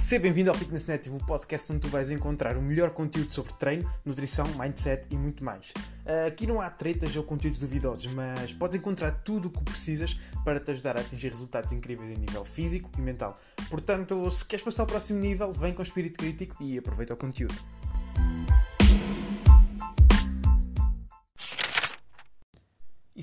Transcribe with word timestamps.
Seja 0.00 0.22
bem-vindo 0.22 0.50
ao 0.50 0.56
Fitness 0.56 0.86
Native, 0.86 1.14
o 1.14 1.18
podcast 1.20 1.70
onde 1.70 1.82
tu 1.82 1.88
vais 1.88 2.10
encontrar 2.10 2.56
o 2.56 2.62
melhor 2.62 2.90
conteúdo 2.90 3.32
sobre 3.32 3.52
treino, 3.52 3.88
nutrição, 4.04 4.46
mindset 4.58 5.06
e 5.10 5.14
muito 5.14 5.44
mais. 5.44 5.72
Aqui 6.26 6.46
não 6.46 6.60
há 6.60 6.68
tretas 6.68 7.14
ou 7.14 7.22
conteúdos 7.22 7.60
duvidosos, 7.60 8.06
mas 8.06 8.52
podes 8.52 8.78
encontrar 8.78 9.12
tudo 9.22 9.46
o 9.46 9.50
que 9.50 9.62
precisas 9.62 10.14
para 10.44 10.58
te 10.58 10.70
ajudar 10.72 10.96
a 10.96 11.00
atingir 11.00 11.28
resultados 11.28 11.72
incríveis 11.72 12.10
em 12.10 12.16
nível 12.16 12.44
físico 12.44 12.90
e 12.98 13.00
mental. 13.00 13.38
Portanto, 13.68 14.28
se 14.30 14.44
queres 14.44 14.64
passar 14.64 14.82
ao 14.82 14.86
próximo 14.88 15.20
nível, 15.20 15.52
vem 15.52 15.74
com 15.74 15.82
espírito 15.82 16.18
crítico 16.18 16.60
e 16.60 16.78
aproveita 16.78 17.14
o 17.14 17.16
conteúdo. 17.16 17.54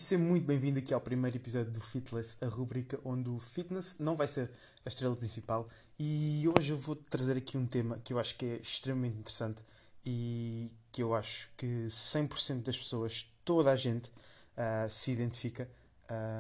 Seja 0.08 0.24
muito 0.24 0.46
bem-vindo 0.46 0.80
aqui 0.80 0.94
ao 0.94 1.02
primeiro 1.02 1.36
episódio 1.36 1.70
do 1.70 1.82
Fitless, 1.82 2.38
a 2.39 2.48
rubrica 2.48 2.98
onde 3.04 3.28
o 3.28 3.39
fitness 3.39 3.98
não 4.00 4.15
vai 4.15 4.25
ser 4.25 4.50
a 4.86 4.88
estrela 4.88 5.18
principal. 5.18 5.68
E 6.00 6.46
hoje 6.57 6.71
eu 6.71 6.78
vou 6.78 6.96
trazer 6.96 7.36
aqui 7.36 7.57
um 7.57 7.65
tema 7.65 8.00
que 8.02 8.14
eu 8.14 8.20
acho 8.20 8.34
que 8.36 8.46
é 8.46 8.56
extremamente 8.56 9.18
interessante 9.18 9.62
e 10.06 10.71
que 10.93 11.04
eu 11.04 11.14
acho 11.14 11.50
que 11.57 11.88
100% 11.89 12.64
das 12.64 12.78
pessoas, 12.78 13.29
toda 13.43 13.70
a 13.70 13.75
gente, 13.75 14.07
uh, 14.07 14.89
se 14.89 15.12
identifica, 15.12 15.70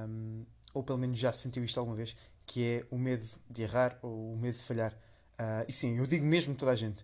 um, 0.07 0.45
ou 0.73 0.81
pelo 0.81 0.97
menos 0.97 1.19
já 1.19 1.33
sentiu 1.33 1.61
isto 1.65 1.77
alguma 1.77 1.97
vez, 1.97 2.15
que 2.45 2.63
é 2.63 2.85
o 2.89 2.97
medo 2.97 3.27
de 3.49 3.63
errar 3.63 3.99
ou 4.01 4.31
o 4.31 4.37
medo 4.37 4.55
de 4.55 4.63
falhar. 4.63 4.93
Uh, 4.93 5.65
e 5.67 5.73
sim, 5.73 5.97
eu 5.97 6.07
digo 6.07 6.25
mesmo 6.25 6.55
toda 6.55 6.71
a 6.71 6.75
gente. 6.75 7.03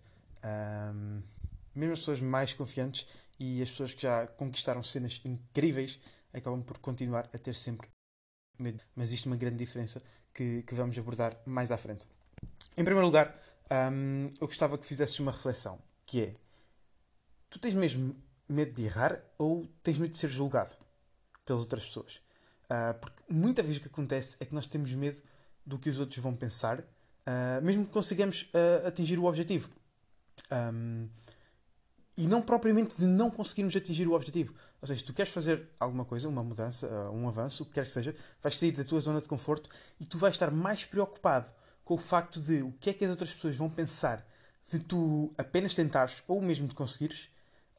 Um, 0.96 1.22
mesmo 1.76 1.92
as 1.92 2.00
pessoas 2.00 2.22
mais 2.22 2.54
confiantes 2.54 3.06
e 3.38 3.62
as 3.62 3.70
pessoas 3.70 3.94
que 3.94 4.04
já 4.04 4.28
conquistaram 4.28 4.82
cenas 4.82 5.20
incríveis 5.26 6.00
acabam 6.34 6.62
por 6.62 6.78
continuar 6.80 7.30
a 7.34 7.38
ter 7.38 7.56
sempre 7.56 7.88
medo. 8.58 8.84
Mas 8.96 9.14
é 9.14 9.28
uma 9.28 9.36
grande 9.36 9.58
diferença 9.58 10.02
que, 10.34 10.64
que 10.64 10.76
vamos 10.76 10.98
abordar 10.98 11.38
mais 11.46 11.72
à 11.72 11.78
frente. 11.78 12.08
Em 12.76 12.84
primeiro 12.84 13.06
lugar, 13.06 13.36
um, 13.92 14.30
eu 14.40 14.48
gostava 14.48 14.78
que 14.78 14.86
fizesses 14.86 15.18
uma 15.20 15.32
reflexão, 15.32 15.80
que 16.06 16.22
é, 16.22 16.36
tu 17.50 17.60
tens 17.60 17.74
mesmo 17.74 18.16
medo 18.48 18.72
de 18.74 18.84
errar 18.84 19.22
ou 19.38 19.68
tens 19.82 19.98
medo 19.98 20.12
de 20.12 20.18
ser 20.18 20.30
julgado 20.30 20.76
pelas 21.46 21.62
outras 21.62 21.86
pessoas? 21.86 22.22
Uh, 22.66 22.98
porque 23.00 23.24
muita 23.30 23.62
vez 23.62 23.78
o 23.78 23.82
que 23.82 23.88
acontece 23.88 24.36
é 24.40 24.46
que 24.46 24.54
nós 24.54 24.66
temos 24.66 24.92
medo 24.94 25.22
do 25.66 25.78
que 25.78 25.90
os 25.90 26.00
outros 26.00 26.18
vão 26.20 26.36
pensar, 26.36 26.80
uh, 26.80 27.62
mesmo 27.62 27.86
que 27.86 27.92
consigamos 27.92 28.44
uh, 28.54 28.88
atingir 28.88 29.20
o 29.20 29.26
objetivo. 29.26 29.70
Um, 30.52 31.08
e 32.18 32.28
não 32.28 32.42
propriamente 32.42 32.96
de 32.98 33.08
não 33.08 33.32
conseguirmos 33.32 33.76
atingir 33.76 34.08
o 34.08 34.14
objetivo. 34.14 34.54
Ou 34.84 34.88
seja, 34.88 35.00
se 35.00 35.06
tu 35.06 35.14
queres 35.14 35.32
fazer 35.32 35.70
alguma 35.80 36.04
coisa, 36.04 36.28
uma 36.28 36.44
mudança, 36.44 36.86
uh, 36.88 37.10
um 37.10 37.26
avanço, 37.26 37.64
o 37.64 37.66
que 37.66 37.72
quer 37.72 37.86
que 37.86 37.92
seja, 37.94 38.14
vais 38.42 38.58
sair 38.58 38.74
da 38.74 38.84
tua 38.84 39.00
zona 39.00 39.22
de 39.22 39.30
conforto 39.30 39.70
e 39.98 40.04
tu 40.04 40.18
vais 40.18 40.36
estar 40.36 40.52
mais 40.52 40.84
preocupado 40.84 41.50
com 41.86 41.94
o 41.94 41.98
facto 41.98 42.42
de 42.42 42.62
o 42.64 42.74
que 42.74 42.90
é 42.90 42.94
que 42.94 43.06
as 43.06 43.12
outras 43.12 43.34
pessoas 43.34 43.56
vão 43.56 43.70
pensar 43.70 44.28
de 44.70 44.82
tu 44.82 45.34
apenas 45.38 45.74
tentares 45.74 46.22
ou 46.28 46.42
mesmo 46.42 46.68
de 46.68 46.76
conseguires, 46.76 47.30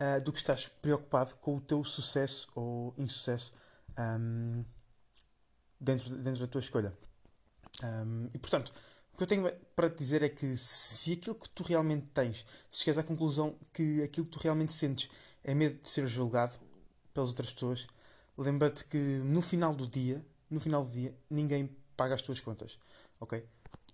uh, 0.00 0.24
do 0.24 0.32
que 0.32 0.38
estás 0.38 0.66
preocupado 0.66 1.34
com 1.42 1.58
o 1.58 1.60
teu 1.60 1.84
sucesso 1.84 2.48
ou 2.54 2.94
insucesso 2.96 3.52
um, 3.98 4.64
dentro, 5.78 6.08
dentro 6.08 6.40
da 6.40 6.46
tua 6.46 6.62
escolha. 6.62 6.96
Um, 7.82 8.30
e 8.32 8.38
portanto, 8.38 8.72
o 9.12 9.16
que 9.18 9.24
eu 9.24 9.26
tenho 9.26 9.52
para 9.76 9.90
te 9.90 9.98
dizer 9.98 10.22
é 10.22 10.30
que 10.30 10.56
se 10.56 11.12
aquilo 11.12 11.34
que 11.34 11.50
tu 11.50 11.64
realmente 11.64 12.06
tens, 12.14 12.46
se 12.70 12.82
chegas 12.82 12.96
à 12.96 13.02
conclusão 13.02 13.58
que 13.74 14.02
aquilo 14.02 14.24
que 14.24 14.32
tu 14.32 14.38
realmente 14.38 14.72
sentes 14.72 15.10
é 15.42 15.54
medo 15.54 15.82
de 15.82 15.90
ser 15.90 16.06
julgado 16.06 16.58
pelas 17.14 17.30
outras 17.30 17.52
pessoas, 17.52 17.86
lembra-te 18.36 18.84
que 18.84 18.98
no 19.24 19.40
final 19.40 19.74
do 19.74 19.86
dia, 19.86 20.24
no 20.50 20.60
final 20.60 20.84
do 20.84 20.90
dia, 20.90 21.16
ninguém 21.30 21.74
paga 21.96 22.16
as 22.16 22.22
tuas 22.22 22.40
contas, 22.40 22.78
ok? 23.20 23.42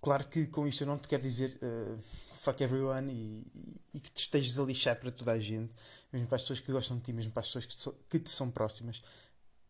Claro 0.01 0.27
que 0.27 0.47
com 0.47 0.67
isto 0.67 0.81
eu 0.81 0.87
não 0.87 0.97
te 0.97 1.07
quero 1.07 1.21
dizer 1.21 1.59
uh, 1.61 1.99
fuck 2.33 2.61
everyone 2.63 3.13
e, 3.13 3.77
e, 3.93 3.99
que 3.99 4.09
te 4.09 4.23
estejas 4.23 4.57
a 4.57 4.63
lixar 4.63 4.99
para 4.99 5.11
toda 5.11 5.31
a 5.31 5.39
gente, 5.39 5.71
mesmo 6.11 6.27
para 6.27 6.37
as 6.37 6.41
pessoas 6.41 6.59
que 6.59 6.71
gostam 6.71 6.97
de 6.97 7.03
ti, 7.03 7.13
mesmo 7.13 7.31
para 7.31 7.41
as 7.41 7.45
pessoas 7.45 7.65
que 7.65 7.75
te, 7.75 7.81
so, 7.83 7.95
que 8.09 8.19
te 8.19 8.29
são 8.31 8.49
próximas. 8.49 8.99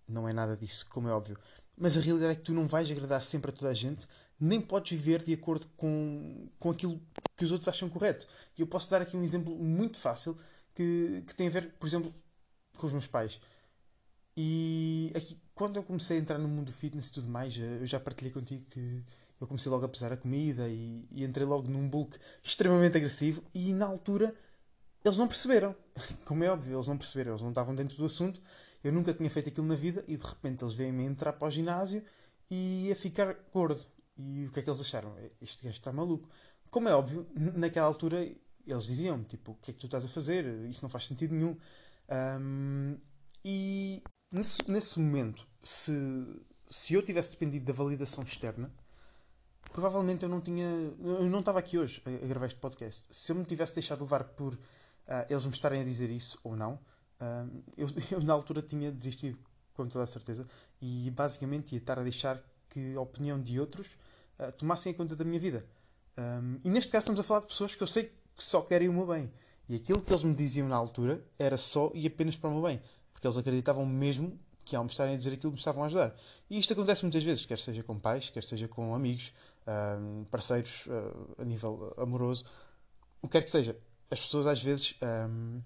Não 0.08 0.28
é 0.28 0.32
nada 0.32 0.56
disso, 0.56 0.88
como 0.90 1.10
é 1.10 1.12
óbvio. 1.12 1.38
Mas 1.78 1.98
a 1.98 2.02
realidade 2.02 2.32
é 2.32 2.36
que 2.36 2.44
tu 2.44 2.54
não 2.54 2.66
vais 2.66 2.90
agradar 2.90 3.22
sempre 3.22 3.52
a 3.52 3.54
toda 3.54 3.72
a 3.72 3.74
gente, 3.74 4.08
nem 4.40 4.62
podes 4.62 4.92
viver 4.92 5.22
de 5.22 5.34
acordo 5.34 5.68
com, 5.76 6.48
com 6.58 6.72
aquilo 6.72 7.02
que 7.36 7.44
os 7.44 7.52
outros 7.52 7.68
acham 7.68 7.90
correto. 7.90 8.26
E 8.58 8.62
eu 8.62 8.68
posso 8.68 8.90
dar 8.90 9.02
aqui 9.02 9.18
um 9.18 9.24
exemplo 9.24 9.54
muito 9.58 9.98
fácil 9.98 10.38
que, 10.74 11.24
que 11.28 11.36
tem 11.36 11.48
a 11.48 11.50
ver, 11.52 11.74
por 11.74 11.88
exemplo, 11.88 12.14
com 12.78 12.88
os 12.88 12.94
meus 12.94 13.08
pais. 13.08 13.40
E 14.36 15.12
aqui, 15.16 15.38
quando 15.54 15.78
eu 15.78 15.84
comecei 15.84 16.18
a 16.18 16.20
entrar 16.20 16.38
no 16.38 16.48
mundo 16.48 16.68
do 16.68 16.74
fitness 16.74 17.10
e 17.10 17.14
tudo 17.14 17.28
mais, 17.28 17.58
eu 17.58 17.86
já 17.86 18.00
partilhei 18.00 18.32
contigo 18.32 18.66
que 18.70 19.04
eu 19.40 19.48
comecei 19.48 19.72
logo 19.72 19.86
a 19.86 19.90
pesar 19.90 20.12
a 20.14 20.18
comida 20.18 20.70
e, 20.70 21.06
e 21.12 21.24
entrei 21.24 21.46
logo 21.46 21.68
num 21.68 21.90
bulk 21.90 22.18
extremamente 22.44 22.96
agressivo 22.98 23.44
e 23.54 23.74
na 23.74 23.86
altura 23.86 24.34
eles 25.04 25.18
não 25.18 25.28
perceberam. 25.28 25.76
Como 26.26 26.44
é 26.44 26.50
óbvio, 26.50 26.78
eles 26.78 26.88
não 26.88 26.98
perceberam, 26.98 27.32
eles 27.32 27.42
não 27.42 27.50
estavam 27.50 27.76
dentro 27.76 27.98
do 27.98 28.06
assunto. 28.06 28.42
Eu 28.84 28.92
nunca 28.92 29.14
tinha 29.14 29.30
feito 29.30 29.50
aquilo 29.50 29.68
na 29.68 29.76
vida 29.76 30.04
e 30.08 30.16
de 30.16 30.24
repente 30.24 30.64
eles 30.64 30.74
veem-me 30.74 31.04
entrar 31.04 31.34
para 31.34 31.48
o 31.48 31.52
ginásio 31.52 32.04
e 32.50 32.92
a 32.92 32.96
ficar 32.96 33.36
gordo. 33.54 33.82
E 34.18 34.46
o 34.46 34.52
que 34.52 34.60
é 34.60 34.64
que 34.64 34.70
eles 34.70 34.82
acharam? 34.82 35.16
Este 35.42 35.64
gajo 35.64 35.78
está 35.78 35.92
maluco. 35.92 36.30
Como 36.70 36.88
é 36.88 36.94
óbvio, 36.94 37.28
naquela 37.36 37.88
altura 37.88 38.24
eles 38.66 38.86
diziam 38.86 39.24
tipo, 39.24 39.52
o 39.52 39.56
que 39.56 39.72
é 39.72 39.74
que 39.74 39.80
tu 39.80 39.88
estás 39.88 40.06
a 40.06 40.08
fazer? 40.08 40.46
Isso 40.70 40.84
não 40.84 40.90
faz 40.90 41.08
sentido 41.08 41.34
nenhum. 41.34 41.58
Um, 42.12 42.98
e 43.44 44.04
nesse, 44.32 44.60
nesse 44.70 45.00
momento, 45.00 45.48
se, 45.64 45.92
se 46.70 46.94
eu 46.94 47.02
tivesse 47.02 47.32
dependido 47.32 47.66
da 47.66 47.74
validação 47.74 48.24
externa, 48.24 48.72
provavelmente 49.72 50.24
eu 50.24 50.30
não 50.30 50.42
tinha. 50.42 50.66
Eu 51.00 51.30
não 51.30 51.40
estava 51.40 51.60
aqui 51.60 51.78
hoje 51.78 52.02
a, 52.06 52.28
gravar 52.28 52.48
este 52.48 52.60
podcast. 52.60 53.08
Se 53.12 53.32
eu 53.32 53.36
me 53.36 53.46
tivesse 53.46 53.76
deixado 53.76 54.02
levar 54.02 54.24
por 54.24 54.54
uh, 54.54 54.60
eles 55.30 55.46
me 55.46 55.52
estarem 55.52 55.82
a 55.82 55.84
dizer 55.84 56.10
isso 56.10 56.38
ou 56.44 56.56
não, 56.56 56.80
eu, 57.78 57.88
eu, 58.12 58.22
na 58.22 58.34
altura 58.34 58.62
tinha 58.62 58.92
desistido, 58.92 59.38
com 59.74 59.88
toda 59.88 60.04
a 60.04 60.08
certeza, 60.08 60.46
e 60.82 61.10
basicamente 61.12 61.74
ia 61.74 61.80
estar 61.80 61.98
a 62.00 62.04
deixar 62.04 62.42
que 62.70 62.96
a 62.96 63.02
opinião 63.02 63.42
de 63.42 63.60
outros 63.60 63.88
uh, 64.40 64.52
tomassem 64.54 64.92
em 64.92 64.96
conta 64.96 65.16
da 65.16 65.24
minha 65.24 65.40
vida. 65.40 65.66
Um, 66.18 66.60
e 66.64 66.70
neste 66.70 66.92
caso 66.92 67.04
estamos 67.04 67.20
a 67.20 67.24
falar 67.24 67.42
de 67.42 67.48
pessoas 67.48 67.76
que 67.76 67.82
eu 67.82 67.88
sei 67.88 68.04
que 68.36 68.44
só 68.44 68.62
querem 68.62 68.90
o 68.90 68.94
meu 68.94 69.08
bem. 69.08 69.32
E 69.72 69.76
aquilo 69.78 70.02
que 70.02 70.12
eles 70.12 70.26
me 70.26 70.34
diziam 70.34 70.68
na 70.68 70.76
altura 70.76 71.26
era 71.40 71.58
só 71.58 71.92
e 71.94 72.06
apenas 72.06 72.36
para 72.36 72.50
o 72.50 72.54
meu 72.54 72.62
bem. 72.62 72.82
Porque 73.14 73.26
eles 73.26 73.38
acreditavam 73.38 73.86
mesmo 73.86 74.38
que 74.66 74.76
ao 74.76 74.84
me 74.84 74.90
estarem 74.90 75.14
a 75.14 75.18
dizer 75.18 75.32
aquilo 75.32 75.54
me 75.54 75.58
estavam 75.58 75.82
a 75.82 75.86
ajudar. 75.86 76.14
E 76.50 76.60
isto 76.60 76.74
acontece 76.74 77.04
muitas 77.04 77.24
vezes, 77.24 77.46
quer 77.46 77.58
seja 77.58 77.82
com 77.82 77.98
pais, 77.98 78.30
quer 78.30 78.44
seja 78.44 78.68
com 78.68 78.94
amigos, 78.94 79.32
um, 79.66 80.26
parceiros 80.26 80.86
uh, 80.88 81.42
a 81.42 81.46
nível 81.46 81.94
amoroso, 81.96 82.44
o 83.22 83.30
que 83.30 83.32
quer 83.32 83.44
que 83.44 83.50
seja. 83.50 83.78
As 84.10 84.20
pessoas 84.20 84.46
às 84.46 84.62
vezes 84.62 84.94
um, 85.30 85.62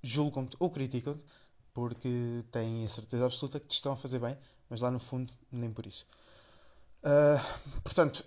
julgam-te 0.00 0.56
ou 0.60 0.70
criticam-te 0.70 1.24
porque 1.74 2.44
têm 2.52 2.84
a 2.84 2.88
certeza 2.88 3.24
absoluta 3.24 3.58
que 3.58 3.66
te 3.66 3.74
estão 3.74 3.90
a 3.90 3.96
fazer 3.96 4.20
bem, 4.20 4.38
mas 4.68 4.78
lá 4.78 4.88
no 4.88 5.00
fundo 5.00 5.32
nem 5.50 5.72
por 5.72 5.84
isso. 5.84 6.06
Uh, 7.02 7.80
portanto, 7.82 8.24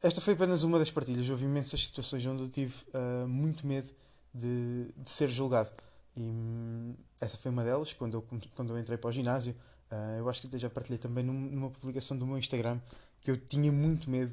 esta 0.00 0.22
foi 0.22 0.32
apenas 0.32 0.62
uma 0.62 0.78
das 0.78 0.90
partilhas. 0.90 1.28
Houve 1.28 1.44
imensas 1.44 1.84
situações 1.84 2.24
onde 2.24 2.44
eu 2.44 2.48
tive 2.48 2.74
uh, 2.94 3.28
muito 3.28 3.66
medo 3.66 3.92
de, 4.34 4.92
de, 4.96 5.10
ser 5.10 5.28
julgado. 5.28 5.70
E 6.16 6.22
hum, 6.22 6.94
essa 7.20 7.36
foi 7.36 7.50
uma 7.50 7.64
delas, 7.64 7.92
quando 7.92 8.14
eu, 8.14 8.26
quando 8.54 8.70
eu 8.70 8.78
entrei 8.78 8.98
para 8.98 9.08
o 9.08 9.12
ginásio. 9.12 9.54
Uh, 9.90 10.18
eu 10.18 10.28
acho 10.28 10.40
que 10.40 10.46
até 10.46 10.58
já 10.58 10.70
partilhei 10.70 10.98
também 10.98 11.22
numa 11.22 11.70
publicação 11.70 12.16
do 12.16 12.26
meu 12.26 12.38
Instagram 12.38 12.80
que 13.20 13.30
eu 13.30 13.36
tinha 13.36 13.70
muito 13.70 14.10
medo 14.10 14.32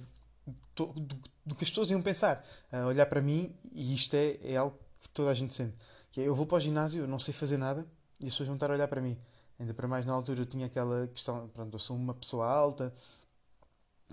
do, 0.75 0.88
do, 0.88 1.15
do 1.45 1.55
que 1.55 1.63
as 1.63 1.69
pessoas 1.69 1.89
iam 1.91 2.01
pensar. 2.01 2.45
Uh, 2.71 2.88
olhar 2.88 3.05
para 3.05 3.21
mim, 3.21 3.53
e 3.71 3.93
isto 3.93 4.15
é, 4.15 4.38
é 4.41 4.57
algo 4.57 4.77
que 4.99 5.09
toda 5.09 5.29
a 5.29 5.33
gente 5.33 5.53
sente. 5.53 5.75
Que 6.11 6.21
é, 6.21 6.27
eu 6.27 6.35
vou 6.35 6.45
para 6.45 6.57
o 6.57 6.59
ginásio, 6.59 7.03
eu 7.03 7.07
não 7.07 7.19
sei 7.19 7.33
fazer 7.33 7.57
nada, 7.57 7.85
e 8.19 8.25
as 8.25 8.31
pessoas 8.31 8.47
vão 8.47 8.55
estar 8.55 8.69
a 8.69 8.73
olhar 8.73 8.88
para 8.88 9.01
mim. 9.01 9.17
Ainda 9.59 9.73
para 9.73 9.88
mais 9.88 10.05
na 10.05 10.13
altura 10.13 10.41
eu 10.41 10.45
tinha 10.45 10.65
aquela 10.65 11.07
questão, 11.07 11.50
pronto, 11.50 11.75
eu 11.75 11.79
sou 11.79 11.95
uma 11.95 12.13
pessoa 12.13 12.47
alta, 12.47 12.94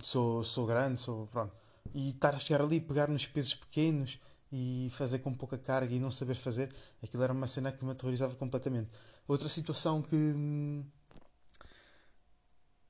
sou, 0.02 0.42
sou 0.42 0.66
grande, 0.66 1.00
sou, 1.00 1.26
pronto. 1.28 1.54
E 1.94 2.10
estar 2.10 2.34
a 2.34 2.38
chegar 2.38 2.62
ali, 2.62 2.80
pegar 2.80 3.08
nos 3.08 3.26
pesos 3.26 3.54
pequenos 3.54 4.18
e 4.52 4.88
fazer 4.92 5.18
com 5.20 5.34
pouca 5.34 5.58
carga 5.58 5.94
e 5.94 5.98
não 5.98 6.10
saber 6.10 6.36
fazer, 6.36 6.74
aquilo 7.02 7.22
era 7.22 7.32
uma 7.32 7.48
cena 7.48 7.72
que 7.72 7.84
me 7.84 7.92
aterrorizava 7.92 8.34
completamente. 8.36 8.90
Outra 9.26 9.48
situação 9.48 10.02
que 10.02 10.14
hum, 10.14 10.84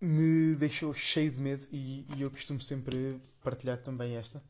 me 0.00 0.54
deixou 0.56 0.92
cheio 0.92 1.30
de 1.30 1.38
medo 1.38 1.66
e, 1.72 2.06
e 2.16 2.22
eu 2.22 2.30
costumo 2.30 2.60
sempre 2.60 3.20
partilhar 3.42 3.78
também 3.78 4.16
esta. 4.16 4.42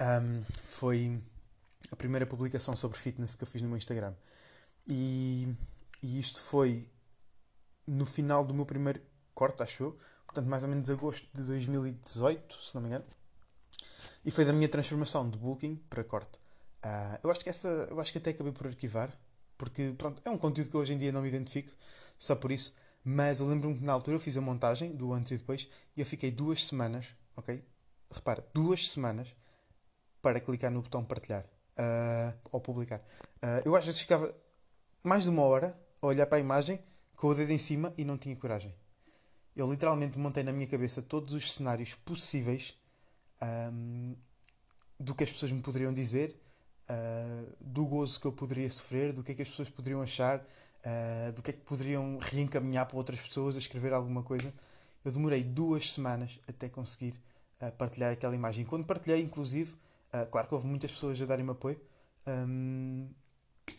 Um, 0.00 0.42
foi 0.62 1.22
a 1.90 1.96
primeira 1.96 2.26
publicação 2.26 2.74
sobre 2.76 2.98
fitness 2.98 3.34
que 3.34 3.44
eu 3.44 3.48
fiz 3.48 3.62
no 3.62 3.68
meu 3.68 3.78
Instagram. 3.78 4.14
E, 4.88 5.54
e 6.02 6.18
isto 6.18 6.40
foi 6.40 6.88
no 7.86 8.04
final 8.04 8.44
do 8.44 8.54
meu 8.54 8.66
primeiro 8.66 9.00
corte, 9.34 9.62
acho 9.62 9.82
eu. 9.82 9.98
Portanto, 10.26 10.48
mais 10.48 10.62
ou 10.64 10.68
menos 10.68 10.90
agosto 10.90 11.26
de 11.34 11.42
2018, 11.44 12.62
se 12.62 12.74
não 12.74 12.82
me 12.82 12.88
engano. 12.88 13.04
E 14.26 14.30
foi 14.30 14.44
da 14.44 14.52
minha 14.52 14.68
transformação 14.68 15.30
de 15.30 15.38
bulking 15.38 15.76
para 15.88 16.04
corte. 16.04 16.38
Uh, 16.84 17.18
eu 17.22 17.30
acho 17.30 17.40
que 17.40 17.48
essa, 17.48 17.68
eu 17.88 18.00
acho 18.00 18.12
que 18.12 18.18
até 18.18 18.30
acabei 18.30 18.52
por 18.52 18.66
arquivar, 18.66 19.16
porque 19.56 19.94
pronto, 19.96 20.20
é 20.24 20.28
um 20.28 20.36
conteúdo 20.36 20.68
que 20.68 20.76
hoje 20.76 20.92
em 20.92 20.98
dia 20.98 21.12
não 21.12 21.22
me 21.22 21.28
identifico, 21.28 21.72
só 22.18 22.34
por 22.34 22.50
isso. 22.50 22.74
Mas 23.04 23.38
eu 23.38 23.46
lembro-me 23.46 23.78
que 23.78 23.84
na 23.84 23.92
altura 23.92 24.16
eu 24.16 24.20
fiz 24.20 24.36
a 24.36 24.40
montagem 24.40 24.94
do 24.94 25.12
antes 25.12 25.30
e 25.30 25.36
depois 25.38 25.68
e 25.96 26.00
eu 26.00 26.06
fiquei 26.06 26.30
duas 26.30 26.66
semanas, 26.66 27.14
ok? 27.36 27.64
repara, 28.10 28.46
duas 28.52 28.88
semanas 28.88 29.34
para 30.22 30.40
clicar 30.40 30.70
no 30.70 30.82
botão 30.82 31.04
partilhar 31.04 31.44
uh, 31.44 32.36
ou 32.50 32.60
publicar. 32.60 32.98
Uh, 33.36 33.62
eu 33.64 33.76
às 33.76 33.84
vezes 33.84 34.00
ficava 34.00 34.34
mais 35.02 35.24
de 35.24 35.28
uma 35.28 35.42
hora 35.42 35.78
a 36.00 36.06
olhar 36.06 36.26
para 36.26 36.38
a 36.38 36.40
imagem 36.40 36.82
com 37.14 37.28
o 37.28 37.34
dedo 37.34 37.52
em 37.52 37.58
cima 37.58 37.94
e 37.96 38.04
não 38.04 38.18
tinha 38.18 38.34
coragem. 38.36 38.74
Eu 39.54 39.70
literalmente 39.70 40.18
montei 40.18 40.42
na 40.42 40.52
minha 40.52 40.66
cabeça 40.66 41.00
todos 41.00 41.32
os 41.34 41.52
cenários 41.52 41.94
possíveis 41.94 42.76
um, 43.42 44.14
do 44.98 45.14
que 45.14 45.24
as 45.24 45.30
pessoas 45.30 45.52
me 45.52 45.60
poderiam 45.60 45.92
dizer, 45.92 46.40
uh, 46.88 47.52
do 47.60 47.84
gozo 47.84 48.20
que 48.20 48.26
eu 48.26 48.32
poderia 48.32 48.68
sofrer, 48.70 49.12
do 49.12 49.22
que 49.22 49.32
é 49.32 49.34
que 49.34 49.42
as 49.42 49.48
pessoas 49.48 49.68
poderiam 49.68 50.00
achar, 50.00 50.38
uh, 50.40 51.32
do 51.32 51.42
que 51.42 51.50
é 51.50 51.52
que 51.52 51.60
poderiam 51.60 52.18
reencaminhar 52.20 52.86
para 52.86 52.96
outras 52.96 53.20
pessoas 53.20 53.56
a 53.56 53.58
escrever 53.58 53.92
alguma 53.92 54.22
coisa. 54.22 54.52
Eu 55.04 55.12
demorei 55.12 55.44
duas 55.44 55.92
semanas 55.92 56.40
até 56.48 56.68
conseguir 56.68 57.20
uh, 57.60 57.70
partilhar 57.72 58.12
aquela 58.12 58.34
imagem. 58.34 58.64
Quando 58.64 58.84
partilhei, 58.84 59.20
inclusive, 59.20 59.74
claro 60.30 60.48
que 60.48 60.54
houve 60.54 60.66
muitas 60.66 60.90
pessoas 60.90 61.20
a 61.20 61.26
darem-me 61.26 61.50
apoio 61.50 61.78
um, 62.26 63.06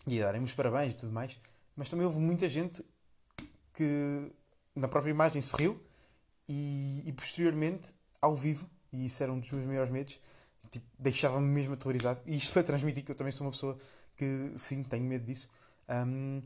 e 0.06 0.22
a 0.22 0.26
darem-me 0.26 0.46
os 0.46 0.54
parabéns 0.54 0.94
e 0.94 0.96
tudo 0.96 1.12
mais, 1.12 1.40
mas 1.76 1.90
também 1.90 2.06
houve 2.06 2.20
muita 2.20 2.48
gente 2.48 2.86
que 3.74 4.32
na 4.76 4.88
própria 4.88 5.12
imagem 5.12 5.42
se 5.42 5.56
riu 5.56 5.82
e, 6.48 7.02
e, 7.06 7.12
posteriormente, 7.12 7.94
ao 8.22 8.36
vivo, 8.36 8.70
e 8.98 9.06
isso 9.06 9.22
era 9.24 9.32
um 9.32 9.40
dos 9.40 9.52
meus 9.52 9.66
maiores 9.66 9.92
medos, 9.92 10.20
tipo, 10.72 10.86
deixava-me 10.98 11.48
mesmo 11.48 11.74
aterrorizado. 11.74 12.22
E 12.26 12.36
isto 12.36 12.54
para 12.54 12.64
transmitir 12.64 13.04
que 13.06 13.12
eu 13.12 13.16
também 13.16 13.32
sou 13.32 13.46
uma 13.46 13.52
pessoa 13.52 13.78
que, 14.16 14.52
sim, 14.56 14.84
tenho 14.84 15.04
medo 15.06 15.26
disso. 15.26 15.50
Um, 15.90 16.42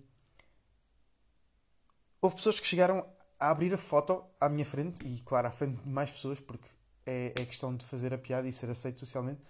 houve 2.21 2.35
pessoas 2.35 2.59
que 2.59 2.67
chegaram 2.67 3.05
a 3.39 3.49
abrir 3.49 3.73
a 3.73 3.77
foto 3.77 4.23
à 4.39 4.49
minha 4.49 4.65
frente, 4.65 5.05
e 5.05 5.21
claro, 5.21 5.47
à 5.47 5.51
frente 5.51 5.81
de 5.81 5.89
mais 5.89 6.11
pessoas, 6.11 6.39
porque 6.39 6.67
é, 7.05 7.33
é 7.35 7.45
questão 7.45 7.75
de 7.75 7.85
fazer 7.85 8.13
a 8.13 8.17
piada 8.17 8.47
e 8.47 8.53
ser 8.53 8.69
aceito 8.69 8.99
socialmente, 8.99 9.41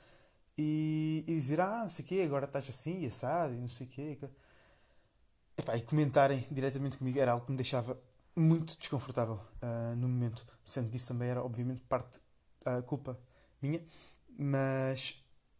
e, 0.57 1.23
e 1.27 1.33
dizer, 1.33 1.59
ah, 1.59 1.81
não 1.81 1.89
sei 1.89 2.05
o 2.05 2.07
quê, 2.07 2.21
agora 2.21 2.45
estás 2.45 2.69
assim, 2.69 3.05
assado, 3.05 3.53
e 3.53 3.57
não 3.57 3.67
sei 3.67 3.87
o 3.87 3.89
quê. 3.89 4.19
Epá, 5.57 5.75
e 5.75 5.81
comentarem 5.81 6.47
diretamente 6.51 6.97
comigo 6.97 7.19
era 7.19 7.33
algo 7.33 7.45
que 7.45 7.51
me 7.51 7.57
deixava 7.57 7.99
muito 8.35 8.77
desconfortável 8.77 9.39
uh, 9.61 9.95
no 9.97 10.07
momento, 10.07 10.45
sendo 10.63 10.89
que 10.89 10.97
isso 10.97 11.07
também 11.09 11.29
era, 11.29 11.43
obviamente, 11.43 11.81
parte 11.81 12.19
uh, 12.65 12.81
culpa 12.83 13.19
minha, 13.61 13.81
mas 14.37 15.15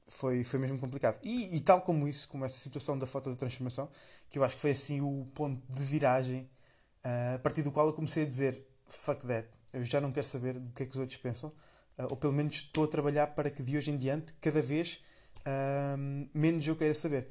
foi, 0.07 0.43
foi 0.43 0.59
mesmo 0.59 0.77
complicado. 0.79 1.19
E, 1.23 1.55
e, 1.55 1.61
tal 1.61 1.81
como 1.81 2.07
isso, 2.07 2.27
como 2.27 2.45
essa 2.45 2.57
situação 2.57 2.97
da 2.97 3.07
foto 3.07 3.29
da 3.29 3.35
transformação, 3.35 3.89
que 4.29 4.37
eu 4.37 4.43
acho 4.43 4.55
que 4.55 4.61
foi 4.61 4.71
assim 4.71 5.01
o 5.01 5.27
ponto 5.33 5.61
de 5.71 5.83
viragem 5.83 6.49
uh, 7.05 7.35
a 7.35 7.39
partir 7.39 7.63
do 7.63 7.71
qual 7.71 7.87
eu 7.87 7.93
comecei 7.93 8.23
a 8.23 8.27
dizer 8.27 8.65
fuck 8.87 9.25
that, 9.25 9.47
eu 9.71 9.83
já 9.83 10.01
não 10.01 10.11
quero 10.11 10.25
saber 10.25 10.59
do 10.59 10.71
que 10.73 10.83
é 10.83 10.85
que 10.85 10.91
os 10.91 10.97
outros 10.97 11.17
pensam, 11.19 11.49
uh, 11.97 12.07
ou 12.09 12.17
pelo 12.17 12.33
menos 12.33 12.55
estou 12.55 12.83
a 12.83 12.87
trabalhar 12.87 13.27
para 13.27 13.49
que 13.49 13.63
de 13.63 13.77
hoje 13.77 13.91
em 13.91 13.97
diante, 13.97 14.33
cada 14.33 14.61
vez 14.61 14.99
menos 16.35 16.67
eu 16.67 16.75
queira 16.75 16.93
saber. 16.93 17.27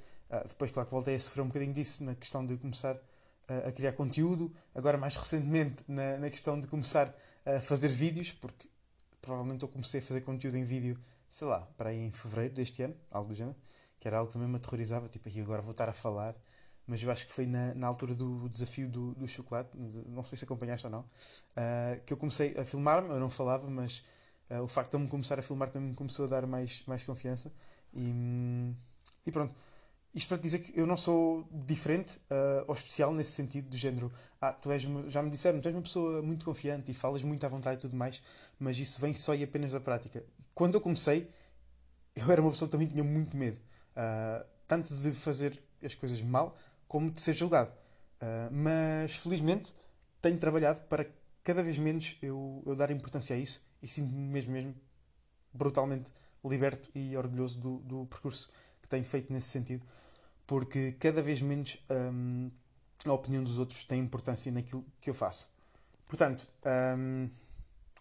depois, 0.49 0.72
claro 0.72 0.88
que 0.88 0.93
voltei 0.93 1.14
a 1.14 1.20
sofrer 1.20 1.43
um 1.43 1.46
bocadinho 1.46 1.72
disso 1.72 2.02
na 2.02 2.17
questão 2.17 2.44
de 2.44 2.56
começar 2.56 2.99
a 3.46 3.70
criar 3.70 3.93
conteúdo, 3.93 4.52
agora 4.75 4.99
mais 4.99 5.14
recentemente 5.14 5.84
na, 5.87 6.19
na 6.19 6.28
questão 6.28 6.61
de 6.61 6.67
começar 6.67 7.14
a 7.46 7.61
fazer 7.61 7.87
vídeos, 7.87 8.32
porque 8.32 8.69
provavelmente 9.20 9.62
eu 9.62 9.69
comecei 9.69 10.00
a 10.00 10.02
fazer 10.02 10.22
conteúdo 10.22 10.56
em 10.56 10.64
vídeo, 10.64 10.99
sei 11.28 11.46
lá, 11.46 11.62
para 11.76 11.90
aí 11.90 11.99
em 11.99 12.11
fevereiro 12.11 12.55
deste 12.55 12.82
ano, 12.82 12.96
algo 13.11 13.31
do 13.31 13.34
género, 13.34 13.56
que 13.99 14.08
era 14.08 14.19
algo 14.19 14.28
que 14.28 14.34
também 14.34 14.49
me 14.49 14.56
aterrorizava, 14.56 15.08
tipo, 15.08 15.28
aqui 15.28 15.40
agora 15.40 15.62
vou 15.62 15.72
estar 15.72 15.88
a 15.88 15.93
falar, 15.93 16.34
mas 16.87 17.02
eu 17.02 17.11
acho 17.11 17.26
que 17.26 17.32
foi 17.32 17.46
na, 17.46 17.75
na 17.75 17.87
altura 17.87 18.14
do 18.14 18.49
desafio 18.49 18.88
do, 18.88 19.14
do 19.14 19.28
chocolate, 19.28 19.76
não 20.08 20.25
sei 20.25 20.37
se 20.38 20.44
acompanhaste 20.44 20.87
ou 20.87 20.90
não, 20.93 21.00
uh, 21.00 22.02
que 22.05 22.12
eu 22.12 22.17
comecei 22.17 22.56
a 22.58 22.64
filmar-me, 22.64 23.08
eu 23.11 23.20
não 23.20 23.31
falava, 23.31 23.69
mas 23.70 24.02
uh, 24.50 24.62
o 24.62 24.69
facto 24.69 24.90
de 24.90 24.96
eu 24.96 25.00
me 25.00 25.08
começar 25.08 25.38
a 25.38 25.43
filmar 25.43 25.70
também 25.70 25.90
me 25.90 25.94
começou 25.94 26.25
a 26.25 26.28
dar 26.28 26.46
mais, 26.46 26.82
mais 26.87 27.05
confiança 27.05 27.52
e, 27.93 28.00
hum, 28.11 28.75
e 29.26 29.31
pronto. 29.32 29.55
Isto 30.12 30.28
para 30.28 30.38
dizer 30.38 30.58
que 30.58 30.78
eu 30.78 30.86
não 30.86 30.96
sou 30.96 31.48
diferente 31.52 32.16
uh, 32.30 32.64
ou 32.66 32.74
especial 32.74 33.14
nesse 33.14 33.30
sentido, 33.30 33.68
do 33.68 33.76
género, 33.76 34.12
ah, 34.40 34.52
tu 34.52 34.72
és, 34.72 34.82
já 35.06 35.22
me 35.22 35.30
disseram, 35.30 35.60
tu 35.60 35.68
és 35.68 35.74
uma 35.74 35.82
pessoa 35.82 36.20
muito 36.20 36.44
confiante 36.44 36.90
e 36.90 36.94
falas 36.94 37.22
muito 37.22 37.44
à 37.46 37.48
vontade 37.48 37.78
e 37.78 37.80
tudo 37.80 37.94
mais, 37.94 38.20
mas 38.58 38.76
isso 38.78 39.00
vem 39.00 39.14
só 39.14 39.34
e 39.34 39.44
apenas 39.44 39.72
da 39.72 39.80
prática. 39.80 40.24
Quando 40.52 40.74
eu 40.74 40.80
comecei, 40.80 41.30
eu 42.16 42.30
era 42.30 42.40
uma 42.40 42.50
pessoa 42.50 42.68
que 42.68 42.72
também 42.72 42.88
tinha 42.88 43.04
muito 43.04 43.36
medo, 43.36 43.56
uh, 43.56 44.44
tanto 44.66 44.92
de 44.94 45.12
fazer 45.12 45.62
as 45.82 45.94
coisas 45.94 46.20
mal, 46.20 46.56
como 46.88 47.08
de 47.08 47.20
ser 47.20 47.34
julgado. 47.34 47.70
Uh, 48.20 48.52
mas 48.52 49.12
felizmente 49.12 49.72
tenho 50.20 50.38
trabalhado 50.38 50.80
para 50.82 51.06
cada 51.44 51.62
vez 51.62 51.78
menos 51.78 52.16
eu, 52.20 52.62
eu 52.66 52.74
dar 52.74 52.90
importância 52.90 53.34
a 53.34 53.38
isso 53.38 53.62
e 53.80 53.86
sinto-me 53.86 54.20
mesmo, 54.20 54.52
mesmo 54.52 54.74
brutalmente 55.54 56.12
liberto 56.44 56.90
e 56.94 57.16
orgulhoso 57.16 57.58
do, 57.58 57.78
do 57.78 58.06
percurso 58.06 58.48
tenho 58.90 59.04
feito 59.04 59.32
nesse 59.32 59.48
sentido 59.48 59.87
porque 60.50 60.90
cada 60.98 61.22
vez 61.22 61.40
menos 61.40 61.78
hum, 61.88 62.50
a 63.06 63.12
opinião 63.12 63.44
dos 63.44 63.56
outros 63.56 63.84
tem 63.84 64.00
importância 64.00 64.50
naquilo 64.50 64.84
que 65.00 65.08
eu 65.08 65.14
faço. 65.14 65.48
Portanto, 66.08 66.44
hum, 66.98 67.31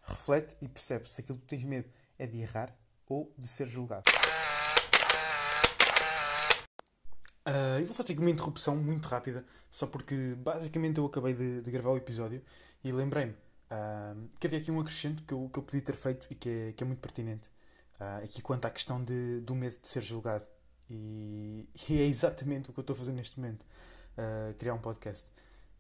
reflete 0.01 0.57
e 0.59 0.67
percebe 0.67 1.07
se 1.07 1.21
aquilo 1.21 1.37
que 1.37 1.45
tens 1.45 1.63
medo 1.63 1.87
é 2.17 2.25
de 2.25 2.41
errar 2.41 2.75
ou 3.07 3.31
de 3.37 3.47
ser 3.47 3.67
julgado. 3.67 4.03
Uh, 7.47 7.79
eu 7.79 7.85
vou 7.85 7.95
fazer 7.95 8.13
aqui 8.13 8.21
uma 8.21 8.31
interrupção 8.31 8.75
muito 8.75 9.07
rápida, 9.07 9.45
só 9.69 9.85
porque 9.85 10.33
basicamente 10.35 10.97
eu 10.97 11.05
acabei 11.05 11.33
de, 11.33 11.61
de 11.61 11.69
gravar 11.69 11.91
o 11.91 11.97
episódio 11.97 12.43
e 12.83 12.91
lembrei-me 12.91 13.33
uh, 13.33 14.29
que 14.39 14.47
havia 14.47 14.57
aqui 14.57 14.71
um 14.71 14.79
acrescento 14.79 15.21
que 15.23 15.33
eu, 15.35 15.49
que 15.53 15.59
eu 15.59 15.63
podia 15.63 15.81
ter 15.81 15.95
feito 15.95 16.25
e 16.31 16.35
que 16.35 16.49
é, 16.49 16.73
que 16.73 16.83
é 16.83 16.87
muito 16.87 16.99
pertinente. 16.99 17.47
Uh, 17.99 18.23
aqui 18.23 18.41
quanto 18.41 18.65
à 18.65 18.71
questão 18.71 19.03
de, 19.03 19.39
do 19.41 19.53
medo 19.53 19.77
de 19.79 19.87
ser 19.87 20.01
julgado. 20.01 20.45
E, 20.89 21.67
e, 21.89 22.01
é 22.01 22.05
exatamente 22.05 22.69
o 22.69 22.73
que 22.73 22.79
eu 22.79 22.81
estou 22.81 22.93
a 22.93 22.97
fazer 22.97 23.11
neste 23.11 23.39
momento: 23.39 23.63
uh, 24.17 24.53
criar 24.55 24.73
um 24.73 24.79
podcast. 24.79 25.27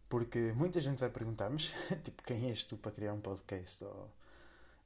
Porque 0.07 0.53
muita 0.53 0.79
gente 0.79 0.99
vai 0.99 1.09
perguntar, 1.09 1.49
mas 1.49 1.73
tipo, 2.03 2.23
quem 2.23 2.49
és 2.49 2.63
tu 2.63 2.77
para 2.77 2.91
criar 2.91 3.13
um 3.13 3.21
podcast? 3.21 3.83
Ou, 3.83 4.09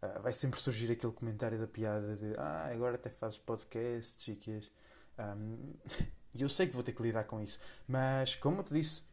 uh, 0.01 0.21
vai 0.21 0.33
sempre 0.33 0.59
surgir 0.59 0.91
aquele 0.91 1.13
comentário 1.13 1.59
da 1.59 1.67
piada 1.67 2.15
de 2.15 2.35
ah, 2.37 2.69
agora 2.71 2.95
até 2.95 3.09
fazes 3.09 3.37
podcast, 3.37 4.21
chiques. 4.23 4.71
Um, 5.17 5.73
e 6.33 6.41
eu 6.43 6.49
sei 6.49 6.67
que 6.67 6.73
vou 6.73 6.83
ter 6.83 6.93
que 6.93 7.01
lidar 7.01 7.25
com 7.25 7.41
isso, 7.41 7.59
mas 7.87 8.35
como 8.35 8.59
eu 8.59 8.63
te 8.63 8.73
disse 8.73 9.03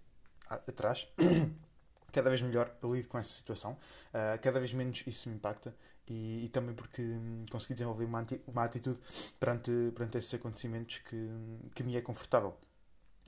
atrás, 0.48 1.06
cada 2.12 2.28
vez 2.30 2.42
melhor 2.42 2.75
eu 2.82 2.94
lido 2.94 3.08
com 3.08 3.18
essa 3.18 3.32
situação, 3.32 3.73
uh, 3.73 4.40
cada 4.42 4.58
vez 4.58 4.73
menos 4.73 5.04
isso 5.06 5.28
me 5.28 5.37
impacta 5.37 5.75
e, 6.11 6.45
e 6.45 6.49
também 6.49 6.75
porque 6.75 7.00
hum, 7.00 7.47
consegui 7.50 7.75
desenvolver 7.75 8.05
uma, 8.05 8.26
uma 8.49 8.64
atitude 8.64 9.00
perante, 9.38 9.71
perante 9.95 10.19
esses 10.19 10.35
acontecimentos 10.35 10.99
que, 10.99 11.29
que 11.75 11.83
me 11.85 11.97
é 11.97 12.00
confortável. 12.02 12.57